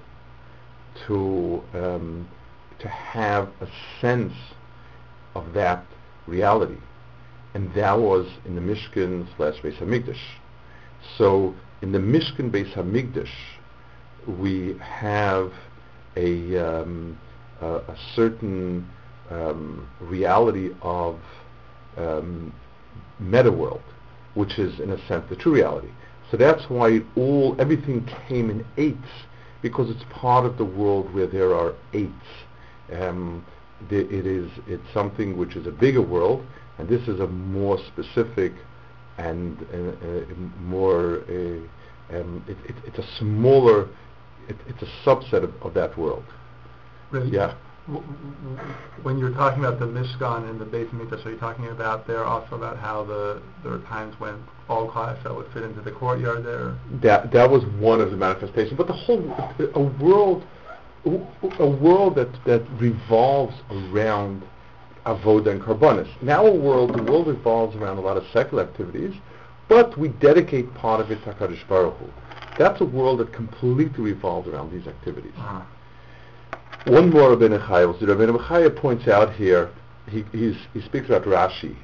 to 1.08 1.62
um, 1.74 2.28
to 2.80 2.88
have 2.88 3.50
a 3.62 3.68
sense 4.02 4.34
of 5.34 5.54
that 5.54 5.86
reality 6.28 6.78
and 7.56 7.74
that 7.74 7.98
was 7.98 8.28
in 8.44 8.54
the 8.56 8.62
Mishkan 8.62 9.26
slash 9.38 9.56
Beis 9.62 9.78
Hamikdash. 9.78 10.20
So 11.18 11.56
in 11.82 11.94
the 11.94 12.00
Mishkan 12.00 12.52
Beis 12.52 12.72
Hamikdash, 12.74 13.32
we 14.28 14.78
have 14.80 15.54
a, 16.18 16.58
um, 16.58 17.18
a, 17.62 17.76
a 17.76 17.98
certain 18.13 18.88
um, 19.30 19.89
reality 20.02 20.72
of 20.82 21.18
um, 21.96 22.54
meta 23.20 23.52
world, 23.52 23.84
which 24.34 24.60
is 24.60 24.82
in 24.82 24.91
a 24.91 25.08
sense 25.08 25.24
the 25.30 25.38
true 25.38 25.56
reality. 25.56 25.89
So 26.30 26.36
that's 26.36 26.70
why 26.70 27.00
all 27.15 27.56
everything 27.58 28.06
came 28.28 28.50
in 28.50 28.65
eights 28.76 28.98
because 29.62 29.89
it's 29.89 30.04
part 30.12 30.46
of 30.46 30.58
the 30.58 30.65
world 30.65 31.13
where 31.13 31.28
there 31.28 31.56
are 31.56 31.74
eights. 31.94 32.12
Um, 32.91 33.46
it 33.89 34.26
is 34.26 34.50
it's 34.68 34.84
something 34.94 35.38
which 35.38 35.56
is 35.56 35.68
a 35.68 35.72
bigger 35.72 36.02
world 36.02 36.46
and 36.78 36.88
this 36.90 37.08
is 37.08 37.20
a 37.20 37.28
more 37.28 37.78
specific 37.88 38.54
and 39.18 39.58
uh, 39.74 39.78
uh, 39.78 40.36
more, 40.60 41.22
uh, 41.30 42.16
um, 42.16 42.44
it, 42.48 42.58
it, 42.70 42.76
it's 42.86 42.98
a 42.98 43.18
smaller, 43.18 43.88
it, 44.48 44.58
it's 44.68 44.82
a 44.82 45.08
subset 45.08 45.44
of, 45.44 45.54
of 45.62 45.74
that 45.74 45.98
world. 45.98 46.26
Really? 47.12 47.32
Yeah. 47.32 47.56
When 49.04 49.20
you're 49.20 49.34
talking 49.34 49.64
about 49.64 49.80
the 49.80 49.86
Mishkan 49.86 50.50
and 50.50 50.60
the 50.60 50.66
Hamikdash, 50.66 51.24
are 51.26 51.32
you 51.32 51.38
talking 51.38 51.68
about 51.68 52.08
there 52.08 52.26
also 52.26 52.56
about 52.56 52.78
how 52.78 53.04
the 53.04 53.44
there 53.64 53.74
are 53.74 53.80
times 53.82 54.20
when 54.20 54.44
all 54.68 54.90
class 54.90 55.24
would 55.24 55.46
fit 55.54 55.62
into 55.62 55.82
the 55.82 55.92
courtyard 55.92 56.44
there? 56.44 56.76
That 57.04 57.32
that 57.32 57.48
was 57.48 57.64
one 57.80 58.02
of 58.02 58.10
the 58.10 58.18
manifestations, 58.18 58.76
but 58.76 58.88
the 58.88 58.94
whole 58.94 59.22
a 59.76 60.04
world 60.04 60.44
a 61.60 61.68
world 61.68 62.16
that 62.16 62.34
that 62.46 62.66
revolves 62.80 63.54
around 63.70 64.42
avoda 65.06 65.52
and 65.52 65.62
karbonis. 65.62 66.10
In 66.22 66.30
our 66.30 66.52
world, 66.52 66.94
the 66.96 67.04
world 67.04 67.28
revolves 67.28 67.76
around 67.76 67.98
a 67.98 68.02
lot 68.02 68.18
of 68.18 68.26
secular 68.34 68.63
activities, 68.63 69.13
but 69.68 69.98
we 69.98 70.10
dedicate 70.10 70.74
part 70.76 71.00
of 71.02 71.12
it 71.12 71.24
to 71.24 71.34
HaKadosh 71.34 71.68
Baruch 71.68 71.98
Hu. 71.98 72.08
That's 72.58 72.82
a 72.82 72.86
world 72.86 73.20
that 73.20 73.34
completely 73.34 74.04
revolves 74.04 74.48
around 74.48 74.72
these 74.72 74.88
activities. 74.88 75.34
Uh-huh. 75.38 75.62
One 76.86 77.10
more 77.10 77.36
Rabbeinu 77.36 77.65
Chaya. 77.68 78.00
So 78.00 78.06
Rabbeinu 78.06 78.39
Chaya 78.48 78.76
points 78.76 79.08
out 79.08 79.34
here, 79.34 79.72
he, 80.10 80.24
he 80.32 80.82
speaks 80.82 81.08
about 81.08 81.24
Rashi, 81.24 81.76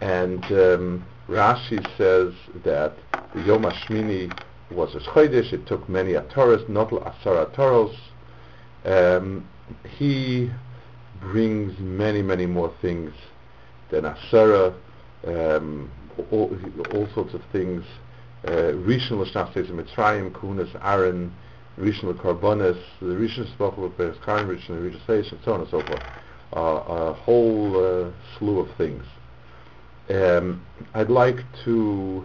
and 0.00 0.44
um, 0.46 1.04
Rashi 1.28 1.80
says 1.96 2.34
that 2.64 2.96
the 3.34 3.42
Yom 3.42 3.62
HaShmini 3.62 4.36
was 4.70 4.94
a 4.94 4.98
Chodesh. 4.98 5.52
It 5.52 5.66
took 5.66 5.88
many 5.88 6.12
Atoras, 6.12 6.68
not 6.68 6.92
Asar 6.92 7.46
Atoros. 7.46 7.96
Um, 8.84 9.48
he 9.96 10.50
brings 11.20 11.78
many, 11.78 12.22
many 12.22 12.46
more 12.46 12.72
things 12.80 13.12
than 13.90 14.04
Asara, 14.04 14.74
um, 15.26 15.90
all, 16.30 16.56
all 16.92 17.08
sorts 17.14 17.34
of 17.34 17.42
things. 17.52 17.84
Uh, 18.46 18.72
Rishon 18.74 19.18
l'shnachtes 19.18 19.70
Mitzrayim, 19.70 20.30
Kuhunas 20.32 20.74
Aaron, 20.84 21.34
Rishon 21.78 22.04
l'karbonis, 22.04 22.80
the 23.00 23.06
Rishon 23.06 23.78
with 23.78 23.96
Beres 23.96 24.22
Karim, 24.24 24.48
Rishon 24.48 24.80
l'Rishon 24.80 25.32
and 25.32 25.40
so 25.44 25.52
on 25.54 25.60
and 25.60 25.70
so 25.70 25.80
forth. 25.80 26.02
Uh, 26.54 26.60
a 26.60 27.12
whole 27.14 27.76
uh, 27.76 28.10
slew 28.38 28.60
of 28.60 28.68
things. 28.76 29.04
Um, 30.10 30.64
I'd 30.92 31.10
like 31.10 31.38
to 31.64 32.24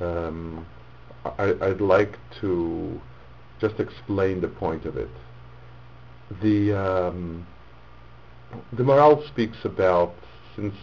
um, 0.00 0.66
I, 1.24 1.52
would 1.52 1.80
like 1.80 2.18
to 2.40 3.00
just 3.60 3.80
explain 3.80 4.40
the 4.40 4.48
point 4.48 4.84
of 4.84 4.96
it. 4.96 5.10
The 6.42 6.72
um, 6.72 7.46
the 8.72 8.82
Maharal 8.82 9.26
speaks 9.28 9.58
about 9.64 10.14
since 10.56 10.74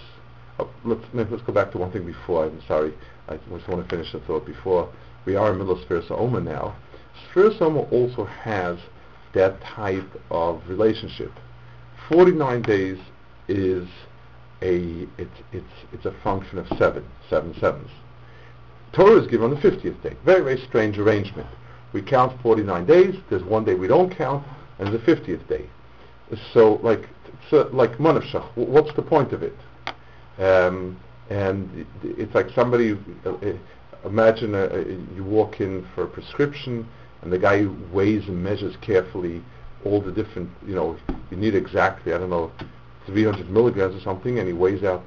oh, 0.59 0.69
let's 0.83 1.03
let's 1.13 1.43
go 1.43 1.53
back 1.53 1.71
to 1.71 1.77
one 1.77 1.91
thing 1.91 2.05
before. 2.05 2.45
I'm 2.45 2.61
sorry, 2.67 2.93
I 3.27 3.37
just 3.37 3.67
want 3.67 3.83
to 3.83 3.95
finish 3.95 4.11
the 4.11 4.19
thought 4.21 4.45
before 4.45 4.91
we 5.25 5.35
are 5.35 5.51
in 5.51 5.57
middle 5.57 5.81
of 5.81 6.11
Omer 6.11 6.41
now. 6.41 6.75
Sfiras 7.33 7.61
Omer 7.61 7.81
also 7.91 8.25
has 8.25 8.77
that 9.33 9.61
type 9.61 10.07
of 10.29 10.61
relationship. 10.67 11.31
49 12.09 12.61
days 12.61 12.97
is 13.47 13.87
a 14.61 15.07
it's 15.17 15.41
it's 15.51 15.65
it's 15.91 16.05
a 16.05 16.13
function 16.23 16.57
of 16.57 16.67
seven 16.77 17.03
seven 17.29 17.53
sevens. 17.59 17.89
Torah 18.93 19.21
is 19.21 19.27
given 19.27 19.51
on 19.51 19.61
the 19.61 19.69
50th 19.69 20.01
day. 20.01 20.15
Very 20.23 20.41
very 20.41 20.65
strange 20.67 20.97
arrangement. 20.97 21.47
We 21.93 22.01
count 22.01 22.41
49 22.41 22.85
days. 22.85 23.15
There's 23.29 23.43
one 23.43 23.65
day 23.65 23.75
we 23.75 23.87
don't 23.87 24.15
count, 24.15 24.45
and 24.79 24.93
the 24.93 24.99
50th 24.99 25.47
day. 25.47 25.69
So 26.53 26.79
like 26.83 27.07
so 27.49 27.69
like 27.71 27.97
Manavshach. 27.97 28.55
What's 28.55 28.93
the 28.95 29.01
point 29.01 29.31
of 29.33 29.43
it? 29.43 29.55
Um, 30.37 30.99
and 31.29 31.85
it's 32.03 32.33
like 32.33 32.49
somebody. 32.55 32.97
Uh, 33.25 33.33
uh 33.33 33.53
imagine 34.05 34.53
a, 34.53 34.65
a, 34.65 34.83
you 35.15 35.23
walk 35.23 35.61
in 35.61 35.87
for 35.95 36.03
a 36.03 36.07
prescription, 36.07 36.87
and 37.21 37.33
the 37.33 37.39
guy 37.39 37.65
weighs 37.91 38.27
and 38.27 38.43
measures 38.43 38.75
carefully 38.81 39.41
all 39.83 40.01
the 40.01 40.11
different. 40.11 40.49
You 40.65 40.75
know, 40.75 40.97
you 41.29 41.37
need 41.37 41.55
exactly 41.55 42.13
I 42.13 42.17
don't 42.17 42.29
know 42.29 42.51
300 43.05 43.49
milligrams 43.49 43.95
or 43.95 44.01
something, 44.01 44.39
and 44.39 44.47
he 44.47 44.53
weighs 44.53 44.83
out 44.83 45.03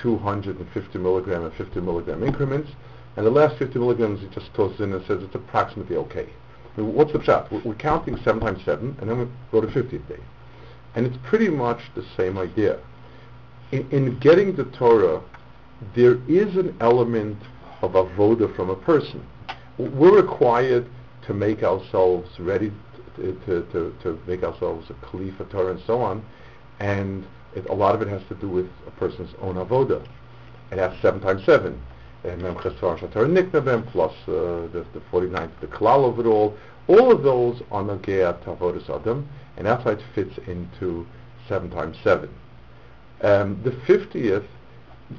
250 0.00 0.98
milligram 0.98 1.44
and 1.44 1.54
50 1.54 1.80
milligram 1.80 2.22
increments, 2.22 2.70
and 3.16 3.26
the 3.26 3.30
last 3.30 3.58
50 3.58 3.78
milligrams 3.78 4.20
he 4.20 4.28
just 4.28 4.52
tosses 4.54 4.80
in 4.80 4.92
and 4.92 5.04
says 5.06 5.22
it's 5.22 5.34
approximately 5.34 5.96
okay. 5.96 6.28
I 6.76 6.80
mean, 6.80 6.94
what's 6.94 7.12
the 7.12 7.22
shot? 7.22 7.50
We're, 7.52 7.60
we're 7.62 7.74
counting 7.74 8.16
7 8.18 8.40
times 8.40 8.64
7, 8.64 8.96
and 9.00 9.10
then 9.10 9.18
we 9.18 9.26
go 9.50 9.60
to 9.60 9.66
50th 9.66 10.08
day. 10.08 10.20
And 10.94 11.06
it's 11.06 11.16
pretty 11.24 11.48
much 11.48 11.80
the 11.94 12.04
same 12.16 12.38
idea. 12.38 12.78
In, 13.70 13.88
in 13.90 14.18
getting 14.18 14.54
the 14.54 14.64
Torah, 14.64 15.22
there 15.94 16.18
is 16.28 16.56
an 16.56 16.76
element 16.80 17.38
of 17.80 17.92
avoda 17.92 18.54
from 18.54 18.70
a 18.70 18.76
person. 18.76 19.26
We're 19.78 20.16
required 20.16 20.86
to 21.26 21.34
make 21.34 21.62
ourselves 21.62 22.28
ready 22.38 22.72
to, 23.16 23.32
to, 23.46 23.62
to, 23.72 23.96
to 24.02 24.20
make 24.26 24.42
ourselves 24.42 24.90
a 24.90 24.94
Khalifa 25.06 25.44
Torah 25.44 25.72
and 25.72 25.82
so 25.86 26.00
on, 26.00 26.24
and 26.80 27.24
it, 27.54 27.68
a 27.68 27.74
lot 27.74 27.94
of 27.94 28.02
it 28.02 28.08
has 28.08 28.22
to 28.28 28.34
do 28.34 28.48
with 28.48 28.68
a 28.86 28.90
person's 28.92 29.34
own 29.40 29.56
avoda. 29.56 30.06
It 30.70 30.78
has 30.78 30.98
seven 31.00 31.20
times 31.20 31.44
seven. 31.44 31.80
And 32.24 32.40
plus 32.56 34.12
uh, 34.28 34.32
the, 34.72 34.86
the 34.92 35.00
49th, 35.10 35.50
the 35.60 35.66
klal 35.66 36.08
of 36.08 36.24
all. 36.26 36.56
All 36.86 37.10
of 37.10 37.22
those 37.22 37.62
are 37.70 37.82
Nagea 37.82 38.38
Tavodas 38.44 38.88
Adam, 38.88 39.28
and 39.56 39.66
that's 39.66 39.84
why 39.84 39.92
it 39.92 40.02
fits 40.14 40.38
into 40.46 41.06
seven 41.48 41.70
times 41.70 41.96
seven. 42.02 42.30
Um, 43.22 43.60
the 43.62 43.70
50th, 43.70 44.46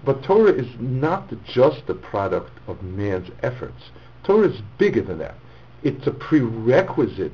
but 0.05 0.23
Torah 0.23 0.51
is 0.51 0.67
not 0.79 1.31
just 1.45 1.85
the 1.87 1.93
product 1.93 2.57
of 2.67 2.81
man's 2.83 3.29
efforts. 3.41 3.91
Torah 4.23 4.49
is 4.49 4.61
bigger 4.77 5.01
than 5.01 5.19
that. 5.19 5.35
It's 5.83 6.07
a 6.07 6.11
prerequisite 6.11 7.33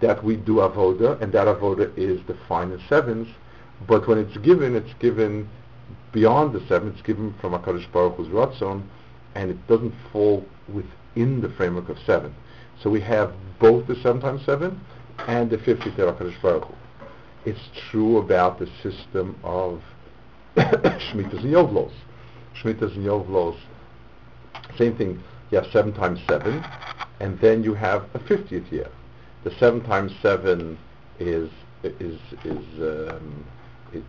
that 0.00 0.22
we 0.22 0.36
do 0.36 0.56
avoda, 0.56 1.20
and 1.20 1.32
that 1.32 1.46
avoda 1.46 1.96
is 1.96 2.20
defined 2.22 2.72
in 2.72 2.80
sevens, 2.88 3.28
but 3.86 4.06
when 4.06 4.18
it's 4.18 4.36
given, 4.38 4.74
it's 4.74 4.94
given 4.94 5.48
beyond 6.12 6.52
the 6.52 6.66
seven. 6.66 6.90
It's 6.90 7.02
given 7.02 7.34
from 7.40 7.52
HaKadosh 7.52 7.90
Baruch 7.92 8.16
Hu's 8.16 8.28
Ratzon, 8.28 8.82
and 9.34 9.50
it 9.50 9.66
doesn't 9.66 9.94
fall 10.12 10.44
within 10.72 11.40
the 11.40 11.48
framework 11.56 11.88
of 11.88 11.98
seven. 12.06 12.34
So 12.82 12.90
we 12.90 13.00
have 13.02 13.32
both 13.60 13.86
the 13.86 13.96
seven 13.96 14.20
times 14.20 14.44
seven 14.44 14.80
and 15.26 15.50
the 15.50 15.58
fifty 15.58 15.90
HaKadosh 15.90 16.40
Baruch 16.42 16.64
Hu. 16.64 16.74
It's 17.44 17.60
true 17.90 18.18
about 18.18 18.58
the 18.58 18.68
system 18.82 19.38
of 19.44 19.82
Shemitas 20.56 21.42
and 21.44 21.52
Yovlos. 21.52 21.92
Shemitas 22.60 22.94
and 22.94 23.04
Yovlos, 23.04 23.58
same 24.78 24.96
thing. 24.96 25.22
You 25.50 25.58
have 25.60 25.70
seven 25.72 25.92
times 25.92 26.20
seven, 26.28 26.64
and 27.20 27.38
then 27.40 27.62
you 27.62 27.74
have 27.74 28.04
a 28.14 28.18
fiftieth 28.18 28.72
year. 28.72 28.88
The 29.44 29.50
seven 29.58 29.82
times 29.82 30.12
seven 30.22 30.78
is 31.18 31.50
is 31.82 32.18
is 32.44 32.64
um, 32.78 33.44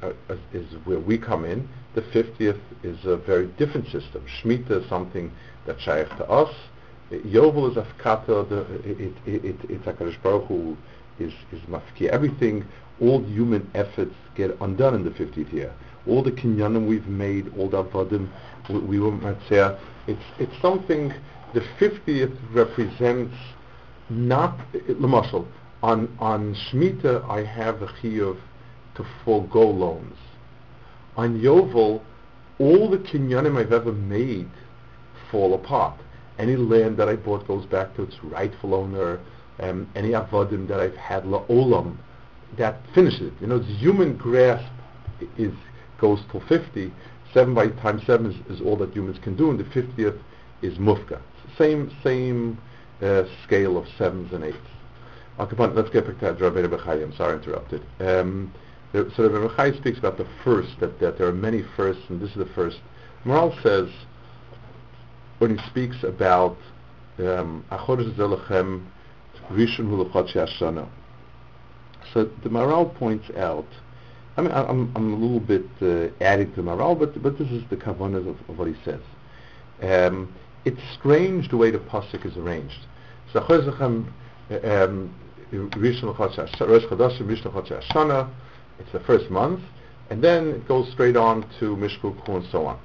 Uh, 0.01 0.13
uh, 0.29 0.35
is 0.53 0.65
where 0.85 0.99
we 0.99 1.17
come 1.17 1.45
in. 1.45 1.67
The 1.93 2.01
50th 2.01 2.59
is 2.83 3.05
a 3.05 3.17
very 3.17 3.45
different 3.57 3.85
system. 3.85 4.25
Shemitah 4.41 4.83
is 4.83 4.89
something 4.89 5.31
that's 5.65 5.81
shaykh 5.81 6.09
to 6.17 6.27
us. 6.27 6.53
Yovel 7.11 7.69
is 7.69 7.77
afkata, 7.77 8.49
it, 8.83 9.13
it, 9.27 9.45
it, 9.45 9.55
it's 9.69 9.85
HaKadosh 9.85 10.21
Baruch 10.23 10.47
Hu 10.47 10.75
is, 11.19 11.33
is 11.51 11.61
mafki. 11.69 12.07
Everything, 12.07 12.65
all 12.99 13.23
human 13.23 13.69
efforts 13.75 14.15
get 14.35 14.57
undone 14.59 14.95
in 14.95 15.03
the 15.03 15.11
50th 15.11 15.53
year. 15.53 15.71
All 16.07 16.23
the 16.23 16.31
kinyanim 16.31 16.87
we've 16.87 17.07
made, 17.07 17.55
all 17.57 17.69
the 17.69 17.83
avodim 17.83 18.29
we, 18.69 18.79
we 18.79 18.99
were 18.99 19.11
matzeh, 19.11 19.79
it's, 20.07 20.23
it's 20.39 20.61
something, 20.61 21.13
the 21.53 21.61
50th 21.79 22.35
represents 22.53 23.35
not, 24.09 24.59
eh, 24.73 24.79
Lamashal, 24.93 25.45
on, 25.83 26.15
on 26.19 26.55
Shemitah 26.55 27.29
I 27.29 27.43
have 27.43 27.83
a 27.83 27.87
chiyuv 27.87 28.39
to 28.95 29.05
forego 29.23 29.61
loans. 29.61 30.17
On 31.17 31.39
Yovel, 31.39 32.01
all 32.59 32.89
the 32.89 32.97
kinyanim 32.97 33.57
I've 33.57 33.73
ever 33.73 33.91
made 33.91 34.49
fall 35.31 35.53
apart. 35.53 35.99
Any 36.37 36.55
land 36.55 36.97
that 36.97 37.07
I 37.07 37.15
bought 37.15 37.47
goes 37.47 37.65
back 37.65 37.95
to 37.95 38.03
its 38.03 38.15
rightful 38.23 38.73
owner. 38.73 39.19
Um, 39.59 39.89
any 39.95 40.09
avodim 40.09 40.67
that 40.67 40.81
I've 40.81 40.97
had 40.97 41.23
la'olam, 41.23 41.95
that 42.57 42.81
finishes 42.93 43.27
it. 43.27 43.33
You 43.39 43.47
know, 43.47 43.59
the 43.59 43.73
human 43.73 44.17
grasp 44.17 44.69
is 45.37 45.53
goes 45.97 46.19
till 46.31 46.41
50. 46.41 46.91
7 47.33 47.53
by 47.53 47.67
times 47.67 48.03
7 48.05 48.31
is, 48.31 48.57
is 48.57 48.61
all 48.65 48.77
that 48.77 48.93
humans 48.93 49.17
can 49.21 49.35
do, 49.35 49.49
and 49.49 49.59
the 49.59 49.63
50th 49.65 50.19
is 50.61 50.77
mufka. 50.77 51.19
Same, 51.57 51.91
same 52.03 52.57
uh, 53.01 53.23
scale 53.45 53.77
of 53.77 53.85
7s 53.97 54.33
and 54.33 54.43
8s. 54.43 54.55
Okay, 55.37 55.55
let's 55.57 55.89
get 55.89 56.05
back 56.05 56.37
to 56.37 56.43
Rabbi 56.43 56.61
Bechai. 56.61 57.03
I'm 57.03 57.13
sorry 57.15 57.33
I 57.33 57.37
interrupted. 57.37 57.83
Um, 57.99 58.53
so 59.15 59.27
the 59.27 59.39
Rabbi 59.39 59.77
speaks 59.77 59.99
about 59.99 60.17
the 60.17 60.27
first, 60.43 60.79
that, 60.79 60.99
that 60.99 61.17
there 61.17 61.27
are 61.27 61.33
many 61.33 61.63
firsts, 61.75 62.03
and 62.09 62.21
this 62.21 62.29
is 62.29 62.37
the 62.37 62.45
first. 62.45 62.79
Maharal 63.25 63.61
says, 63.61 63.89
when 65.39 65.57
he 65.57 65.67
speaks 65.67 66.03
about 66.03 66.57
um, 67.19 67.65
Achodesh 67.71 68.15
Zelechem 68.15 68.85
Rishon 69.51 69.89
Hulachot 69.89 70.87
So 72.13 72.25
the 72.43 72.49
Maharal 72.49 72.95
points 72.95 73.29
out, 73.35 73.67
I 74.37 74.41
mean, 74.41 74.51
I'm, 74.51 74.91
I'm 74.95 75.13
a 75.13 75.17
little 75.17 75.39
bit 75.39 75.65
uh, 75.81 76.13
adding 76.23 76.53
to 76.53 76.63
Maharal, 76.63 76.97
but, 76.97 77.21
but 77.21 77.37
this 77.37 77.49
is 77.51 77.63
the 77.69 77.75
kavanah 77.75 78.27
of, 78.27 78.49
of, 78.49 78.57
what 78.57 78.67
he 78.67 78.75
says. 78.85 79.01
Um, 79.81 80.33
it's 80.63 80.81
strange 80.97 81.49
the 81.49 81.57
way 81.57 81.69
the 81.69 81.79
pasuk 81.79 82.25
is 82.25 82.37
arranged. 82.37 82.85
So 83.33 83.41
Achodesh 83.41 83.77
Zelechem 83.77 84.07
um, 84.63 85.13
Rishon 85.51 86.15
Hulachot 86.15 86.35
It's 88.79 88.91
the 88.91 88.99
first 89.01 89.29
month, 89.29 89.61
and 90.09 90.23
then 90.23 90.49
it 90.49 90.67
goes 90.67 90.91
straight 90.91 91.17
on 91.17 91.45
to 91.59 91.75
Mishku 91.75 92.27
and 92.27 92.45
so 92.51 92.65
on. 92.65 92.79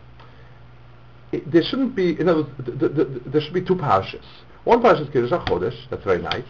It, 1.32 1.50
there 1.50 1.62
shouldn't 1.62 1.94
be, 1.94 2.18
in 2.18 2.28
other 2.28 2.42
words, 2.42 2.50
th- 2.64 2.78
th- 2.78 2.94
th- 2.94 3.22
there 3.26 3.40
should 3.40 3.54
be 3.54 3.62
two 3.62 3.76
pashas. 3.76 4.24
One 4.64 4.82
pasha 4.82 5.02
is 5.02 5.10
Kiddush 5.10 5.30
HaChodesh, 5.30 5.88
that's 5.90 6.04
very 6.04 6.20
nice. 6.20 6.44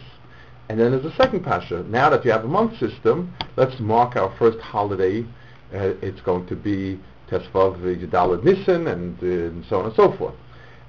And 0.69 0.79
then 0.79 0.91
there's 0.91 1.05
a 1.05 1.15
second 1.15 1.43
pasha. 1.43 1.83
Now 1.83 2.09
that 2.09 2.23
you 2.23 2.31
have 2.31 2.45
a 2.45 2.47
month 2.47 2.79
system, 2.79 3.33
let's 3.57 3.79
mark 3.79 4.15
our 4.15 4.35
first 4.37 4.59
holiday. 4.59 5.23
Uh, 5.73 5.93
it's 6.01 6.21
going 6.21 6.47
to 6.47 6.55
be 6.55 6.99
Tesvav 7.29 7.79
Yudalad 7.79 8.43
Nisan 8.43 8.87
and, 8.87 9.17
uh, 9.21 9.25
and 9.25 9.65
so 9.65 9.79
on 9.79 9.85
and 9.85 9.95
so 9.95 10.11
forth 10.17 10.35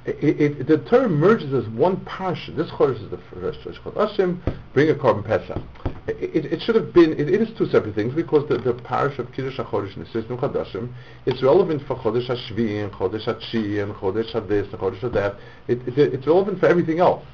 it, 0.05 0.41
it, 0.41 0.67
the 0.67 0.79
term 0.79 1.15
merges 1.15 1.53
as 1.55 1.69
one 1.73 1.97
parsha. 1.99 2.55
This 2.57 2.71
chodesh 2.71 3.05
is 3.05 3.11
the 3.11 3.19
first 3.31 3.61
Chodesh 3.61 4.41
bring 4.73 4.91
a 4.91 4.95
korban 4.95 5.25
pesach. 5.25 5.63
It, 6.09 6.47
it, 6.53 6.63
should 6.63 6.75
have 6.75 6.93
been, 6.93 7.13
it, 7.13 7.29
it 7.29 7.41
is 7.41 7.57
two 7.57 7.67
separate 7.67 7.95
things 7.95 8.13
because 8.13 8.49
the, 8.49 8.59
the 8.59 8.75
parish 8.75 9.21
of 9.21 9.33
Kiddush 9.33 9.59
HaChodesh 9.59 9.95
the 9.95 10.07
system 10.07 10.37
Chadashim, 10.37 10.93
it's 11.27 11.43
relevant 11.43 11.87
for 11.87 11.95
Chodesh 11.97 12.29
HaShvi 12.29 12.83
and 12.83 12.93
Chodesh 12.93 13.27
HaTshi 13.27 13.81
and 13.81 13.95
Chodesh 13.95 14.33
HaDis 14.33 14.73
and 14.73 14.81
Chodesh 14.81 15.01
HaDat. 15.01 15.39
It, 15.69 15.87
it, 15.87 16.15
it's 16.15 16.27
relevant 16.27 16.59
for 16.59 16.67
everything 16.67 16.99
else. 16.99 17.25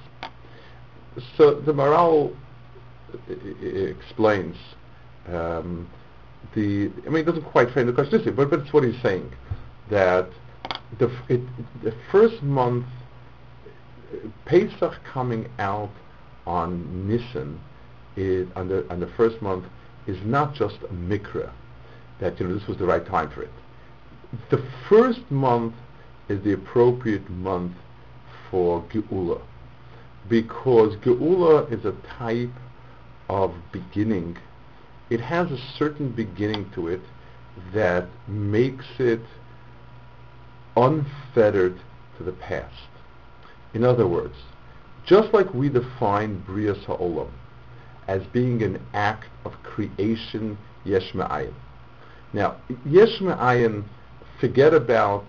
so 1.39 1.55
the 1.55 1.73
Maharal 1.73 2.37
explains 3.27 4.57
um, 5.29 5.89
the. 6.55 6.91
I 7.07 7.09
mean, 7.09 7.23
it 7.23 7.25
doesn't 7.25 7.45
quite 7.45 7.71
frame 7.71 7.87
the 7.87 7.93
question, 7.95 8.21
but 8.37 8.51
but 8.51 8.61
it's 8.61 8.73
what 8.73 8.85
he's 8.85 9.01
saying 9.01 9.33
that 9.91 10.29
the 10.99 11.11
it, 11.29 11.41
the 11.83 11.95
first 12.13 12.43
month 12.43 12.87
Pesach 14.45 14.95
coming 15.05 15.49
out 15.59 15.91
on 16.47 17.09
Nisan 17.09 17.61
on 18.57 18.69
the 18.69 18.85
the 19.01 19.11
first 19.17 19.41
month 19.41 19.65
is 20.07 20.19
not 20.25 20.55
just 20.55 20.77
a 20.83 20.93
mikra 20.95 21.51
that 22.21 22.39
you 22.41 22.47
know 22.47 22.55
this 22.55 22.67
was 22.67 22.79
the 22.79 22.87
right 22.87 23.07
time 23.07 23.31
for 23.31 23.43
it. 23.43 23.51
The 24.51 24.63
first 24.89 25.31
month 25.31 25.75
is 26.29 26.43
the 26.43 26.53
appropriate 26.53 27.29
month 27.31 27.73
for 28.51 28.83
Geula 28.85 29.41
because 30.29 30.97
Geula 30.97 31.71
is 31.73 31.85
a 31.85 31.95
type 32.19 32.51
of 33.29 33.55
beginning. 33.73 34.37
It 35.11 35.21
has 35.21 35.51
a 35.51 35.59
certain 35.79 36.11
beginning 36.11 36.71
to 36.75 36.89
it 36.89 37.01
that 37.73 38.09
makes 38.27 38.87
it 38.99 39.23
unfettered 40.77 41.81
to 42.17 42.25
the 42.25 42.33
past. 42.33 42.89
In 43.75 43.85
other 43.85 44.07
words, 44.07 44.35
just 45.07 45.33
like 45.33 45.53
we 45.55 45.69
define 45.69 46.41
Bria 46.41 46.75
Ha'olam 46.75 47.31
as 48.09 48.23
being 48.33 48.63
an 48.63 48.81
act 48.95 49.27
of 49.45 49.53
creation 49.63 50.59
yesh 50.85 51.15
me'ayin. 51.15 51.55
Now, 52.33 52.57
yesh 52.85 53.21
me'ayin, 53.21 53.85
forget 54.41 54.75
about, 54.75 55.25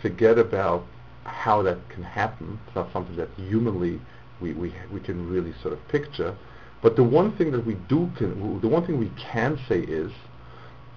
forget 0.00 0.38
about 0.38 0.84
how 1.24 1.62
that 1.62 1.78
can 1.90 2.04
happen. 2.04 2.58
It's 2.66 2.76
not 2.76 2.92
something 2.92 3.16
that 3.16 3.28
humanly 3.36 4.00
we, 4.40 4.52
we, 4.52 4.72
we 4.92 5.00
can 5.00 5.28
really 5.28 5.52
sort 5.60 5.74
of 5.74 5.88
picture. 5.88 6.36
But 6.82 6.94
the 6.94 7.02
one 7.02 7.36
thing 7.36 7.50
that 7.52 7.66
we 7.66 7.74
do, 7.88 8.08
can, 8.16 8.60
the 8.60 8.68
one 8.68 8.86
thing 8.86 8.98
we 8.98 9.10
can 9.18 9.58
say 9.68 9.80
is, 9.80 10.12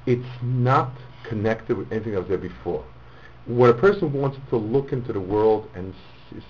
it's 0.05 0.28
not 0.43 0.91
connected 1.28 1.78
with 1.78 1.91
anything 1.91 2.14
that 2.14 2.20
was 2.20 2.30
there 2.30 2.38
before. 2.38 2.86
When 3.47 3.70
a 3.70 3.74
person 3.74 4.14
wants 4.14 4.38
to 4.49 4.57
look 4.57 4.91
into 4.91 5.12
the 5.12 5.20
world 5.20 5.70
and 5.74 5.93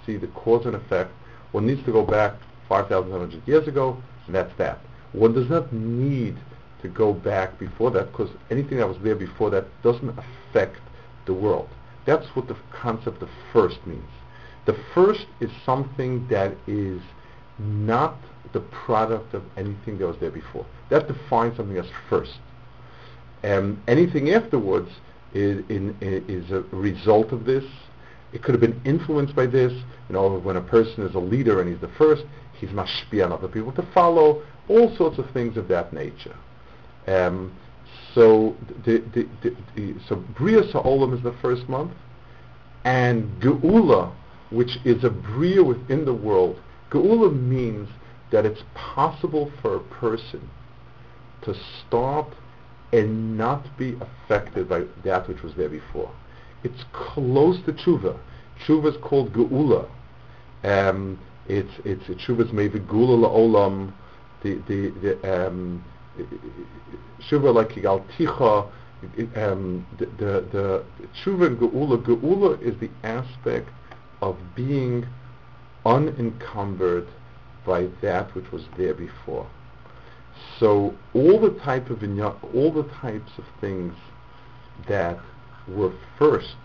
see 0.06 0.18
the 0.18 0.28
cause 0.28 0.66
and 0.66 0.76
effect, 0.76 1.12
one 1.52 1.66
needs 1.66 1.84
to 1.86 1.92
go 1.92 2.04
back 2.04 2.34
5,700 2.68 3.48
years 3.48 3.68
ago, 3.68 4.02
and 4.30 4.36
that's 4.36 4.56
that. 4.60 4.78
One 5.14 5.34
does 5.34 5.50
not 5.50 5.74
need 5.74 6.38
to 6.84 6.88
go 6.88 7.14
back 7.14 7.58
before 7.58 7.90
that 7.90 8.12
because 8.12 8.30
anything 8.52 8.78
that 8.78 8.88
was 8.88 8.98
there 9.04 9.16
before 9.16 9.50
that 9.50 9.66
doesn't 9.82 10.16
affect 10.20 10.78
the 11.26 11.34
world. 11.34 11.68
That's 12.06 12.28
what 12.36 12.48
the 12.48 12.56
concept 12.72 13.24
of 13.24 13.30
first 13.52 13.80
means. 13.88 14.12
The 14.68 14.78
first 14.94 15.26
is 15.40 15.50
something 15.66 16.28
that 16.28 16.56
is 16.68 17.02
not 17.58 18.18
the 18.54 18.60
product 18.60 19.34
of 19.34 19.42
anything 19.58 19.98
that 19.98 20.06
was 20.06 20.18
there 20.20 20.30
before. 20.30 20.66
That 20.90 21.08
defines 21.08 21.58
something 21.58 21.78
as 21.78 21.88
first. 22.08 22.38
Um, 23.44 23.82
anything 23.88 24.30
afterwards 24.30 24.92
is, 25.34 25.64
in, 25.70 25.98
is 26.02 26.52
a 26.52 26.62
result 26.72 27.32
of 27.32 27.46
this. 27.46 27.66
It 28.34 28.44
could 28.44 28.54
have 28.54 28.62
been 28.62 28.80
influenced 28.86 29.36
by 29.36 29.46
this. 29.46 29.72
You 30.08 30.14
know, 30.14 30.40
when 30.40 30.58
a 30.58 30.62
person 30.62 31.04
is 31.04 31.16
a 31.16 31.20
leader 31.20 31.62
and 31.62 31.70
he's 31.70 31.82
the 31.82 31.94
first, 31.98 32.24
he's 32.60 32.70
mashpia 32.70 33.26
on 33.26 33.32
other 33.32 33.48
people 33.48 33.72
to 33.74 33.88
follow. 33.94 34.44
All 34.68 34.96
sorts 34.96 35.18
of 35.18 35.30
things 35.32 35.58
of 35.58 35.68
that 35.70 35.94
nature. 35.94 36.36
Um, 37.08 37.56
so, 38.14 38.56
the, 38.86 39.00
the, 39.14 39.28
the, 39.76 39.96
so 40.08 40.16
Bria 40.16 40.64
Sa'olam 40.72 41.16
is 41.16 41.24
the 41.24 41.36
first 41.42 41.68
month, 41.70 41.92
and 42.84 43.42
Geula, 43.42 44.12
which 44.52 44.78
is 44.86 45.04
a 45.04 45.10
Bria 45.10 45.64
within 45.64 46.06
the 46.06 46.14
world. 46.14 46.60
Geula 46.92 47.32
means 47.36 47.90
that 48.32 48.46
it's 48.46 48.62
possible 48.76 49.52
for 49.62 49.76
a 49.76 49.80
person 49.80 50.50
to 51.44 51.56
start 51.88 52.28
and 52.92 53.38
not 53.38 53.78
be 53.78 53.98
affected 54.02 54.68
by 54.68 54.84
that 55.04 55.28
which 55.28 55.42
was 55.44 55.54
there 55.56 55.70
before. 55.70 56.12
It's 56.64 56.84
close 56.92 57.58
to 57.66 57.74
tshuva. 57.74 58.18
Tshuva 58.66 58.92
is 58.92 58.98
called 59.02 59.34
geula. 59.34 59.88
Um, 60.64 61.20
it's 61.48 61.72
it's 61.86 62.04
tshuva 62.04 62.48
is 62.48 62.54
maybe 62.54 62.80
geula 62.80 63.18
la'olam. 63.26 63.94
The 64.44 64.56
the 64.68 64.90
the 65.02 65.46
um, 65.46 65.84
tshuva 67.22 67.54
like 67.54 67.70
yigal 67.70 68.06
ticha. 68.18 68.70
Um, 69.38 69.86
the 69.98 70.06
the, 70.06 70.46
the 70.52 70.86
tshuva 71.24 71.48
and 71.48 71.58
geula. 71.60 72.04
Geula 72.04 72.62
is 72.62 72.78
the 72.80 72.90
aspect 73.04 73.70
of 74.22 74.38
being 74.56 75.06
unencumbered 75.86 77.08
by 77.66 77.88
that 78.02 78.34
which 78.36 78.52
was 78.52 78.64
there 78.78 78.94
before. 78.94 79.48
So 80.60 80.96
all 81.14 81.40
the 81.40 81.58
type 81.64 81.90
of 81.90 82.04
all 82.54 82.72
the 82.72 82.90
types 83.02 83.32
of 83.38 83.46
things 83.62 83.94
that 84.88 85.20
were 85.76 85.94
firsts, 86.18 86.56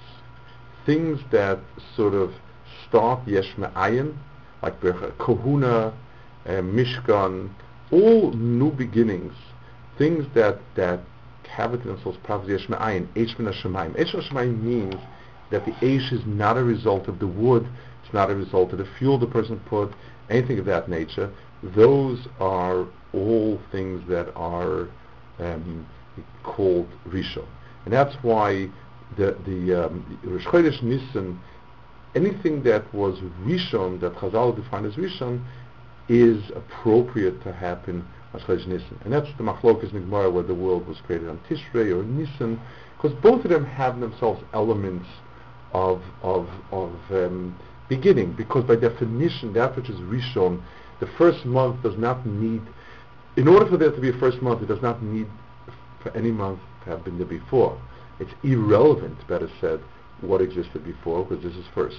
things 0.87 1.21
that 1.33 1.59
sort 1.97 2.15
of 2.15 2.33
start 2.89 3.27
yesh 3.27 3.57
me'ayin, 3.57 4.17
like 4.63 4.81
kahuna, 5.19 5.93
uh, 6.47 6.51
mishkan, 6.51 7.51
all 7.91 8.33
new 8.33 8.71
beginnings, 8.71 9.35
things 9.99 10.27
that 10.35 10.59
that 10.75 11.01
have 11.49 11.75
it 11.75 11.83
in 11.83 11.89
themselves 11.89 12.19
property 12.25 12.53
yesh 12.53 12.69
me'ayin, 12.69 13.07
eish 13.15 13.39
min 13.39 13.53
hashemayim. 13.53 13.95
Eish 13.97 14.63
means 14.63 14.95
that 15.51 15.65
the 15.65 15.73
eish 15.73 16.13
is 16.13 16.23
not 16.27 16.57
a 16.57 16.65
result 16.65 17.09
of 17.09 17.19
the 17.19 17.27
wood, 17.27 17.69
it's 18.05 18.13
not 18.13 18.31
a 18.31 18.35
result 18.35 18.73
of 18.73 18.79
the 18.79 18.89
fuel 18.99 19.19
the 19.19 19.27
person 19.27 19.61
put, 19.67 19.93
anything 20.31 20.59
of 20.59 20.65
that 20.67 20.89
nature. 20.89 21.31
Those 21.63 22.27
are 22.41 22.87
all 23.13 23.61
things 23.71 24.03
that 24.09 24.35
are 24.35 24.89
um, 25.39 25.87
called 26.43 26.89
Rishon. 27.07 27.47
And 27.85 27.93
that's 27.93 28.15
why 28.23 28.69
the, 29.17 29.87
um, 29.87 30.19
Rosh 30.25 30.47
Chodesh 30.47 30.83
Nisan, 30.83 31.41
anything 32.15 32.63
that 32.65 32.93
was 32.95 33.19
Rishon, 33.43 34.01
that 34.01 34.15
Chazal 34.15 34.57
defined 34.57 34.87
as 34.87 34.95
Rishon, 34.95 35.45
is 36.09 36.43
appropriate 36.55 37.43
to 37.45 37.53
happen 37.53 38.07
on 38.33 38.41
Chodesh 38.41 38.67
Nisan. 38.67 38.99
And 39.05 39.13
that's 39.13 39.29
the 39.37 39.45
Machlokas 39.45 39.93
Nigmar, 39.93 40.33
where 40.33 40.43
the 40.43 40.55
world 40.55 40.87
was 40.87 40.99
created 41.07 41.29
on 41.29 41.41
Tishrei 41.49 41.97
or 41.97 42.03
Nisan, 42.05 42.61
because 42.97 43.17
both 43.23 43.45
of 43.45 43.51
them 43.51 43.65
have 43.65 44.01
themselves 44.01 44.43
elements 44.53 45.07
of, 45.73 46.03
of, 46.23 46.49
of 46.71 46.93
um, 47.11 47.59
beginning, 47.89 48.33
because 48.35 48.65
by 48.65 48.77
definition, 48.77 49.53
that 49.55 49.77
which 49.77 49.89
is 49.89 49.97
Rishon, 50.01 50.63
the 51.01 51.07
first 51.19 51.45
month 51.45 51.83
does 51.83 51.97
not 51.99 52.25
need 52.27 52.63
in 53.37 53.49
order 53.49 53.67
for 53.67 53.77
there 53.77 53.91
to 53.91 54.01
be 54.01 54.11
a 54.11 54.13
first 54.19 54.41
month, 54.43 54.63
it 54.63 54.67
does 54.67 54.83
not 54.83 55.03
need 55.03 55.27
for 56.03 56.17
any 56.17 56.31
month 56.31 56.61
to 56.85 56.91
have 56.91 57.05
been 57.05 57.19
there 57.19 57.27
before. 57.27 57.81
It's 58.21 58.33
irrelevant, 58.43 59.27
better 59.27 59.51
said, 59.61 59.81
what 60.21 60.41
existed 60.41 60.85
before, 60.85 61.25
because 61.25 61.43
this 61.43 61.55
is 61.55 61.67
first. 61.75 61.99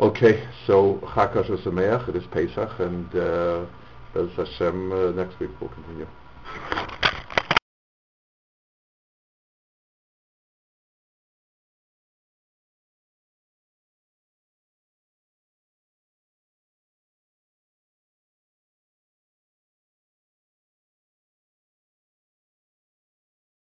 Okay, 0.00 0.48
so 0.66 0.98
Chakash 1.02 1.48
Sameach, 1.64 2.08
it 2.08 2.16
is 2.16 2.24
Pesach, 2.26 2.80
and 2.80 3.14
uh, 3.14 3.66
Hashem, 4.14 4.92
uh, 4.92 5.10
next 5.12 5.38
week 5.38 5.50
we'll 5.60 5.70
continue. 5.70 6.06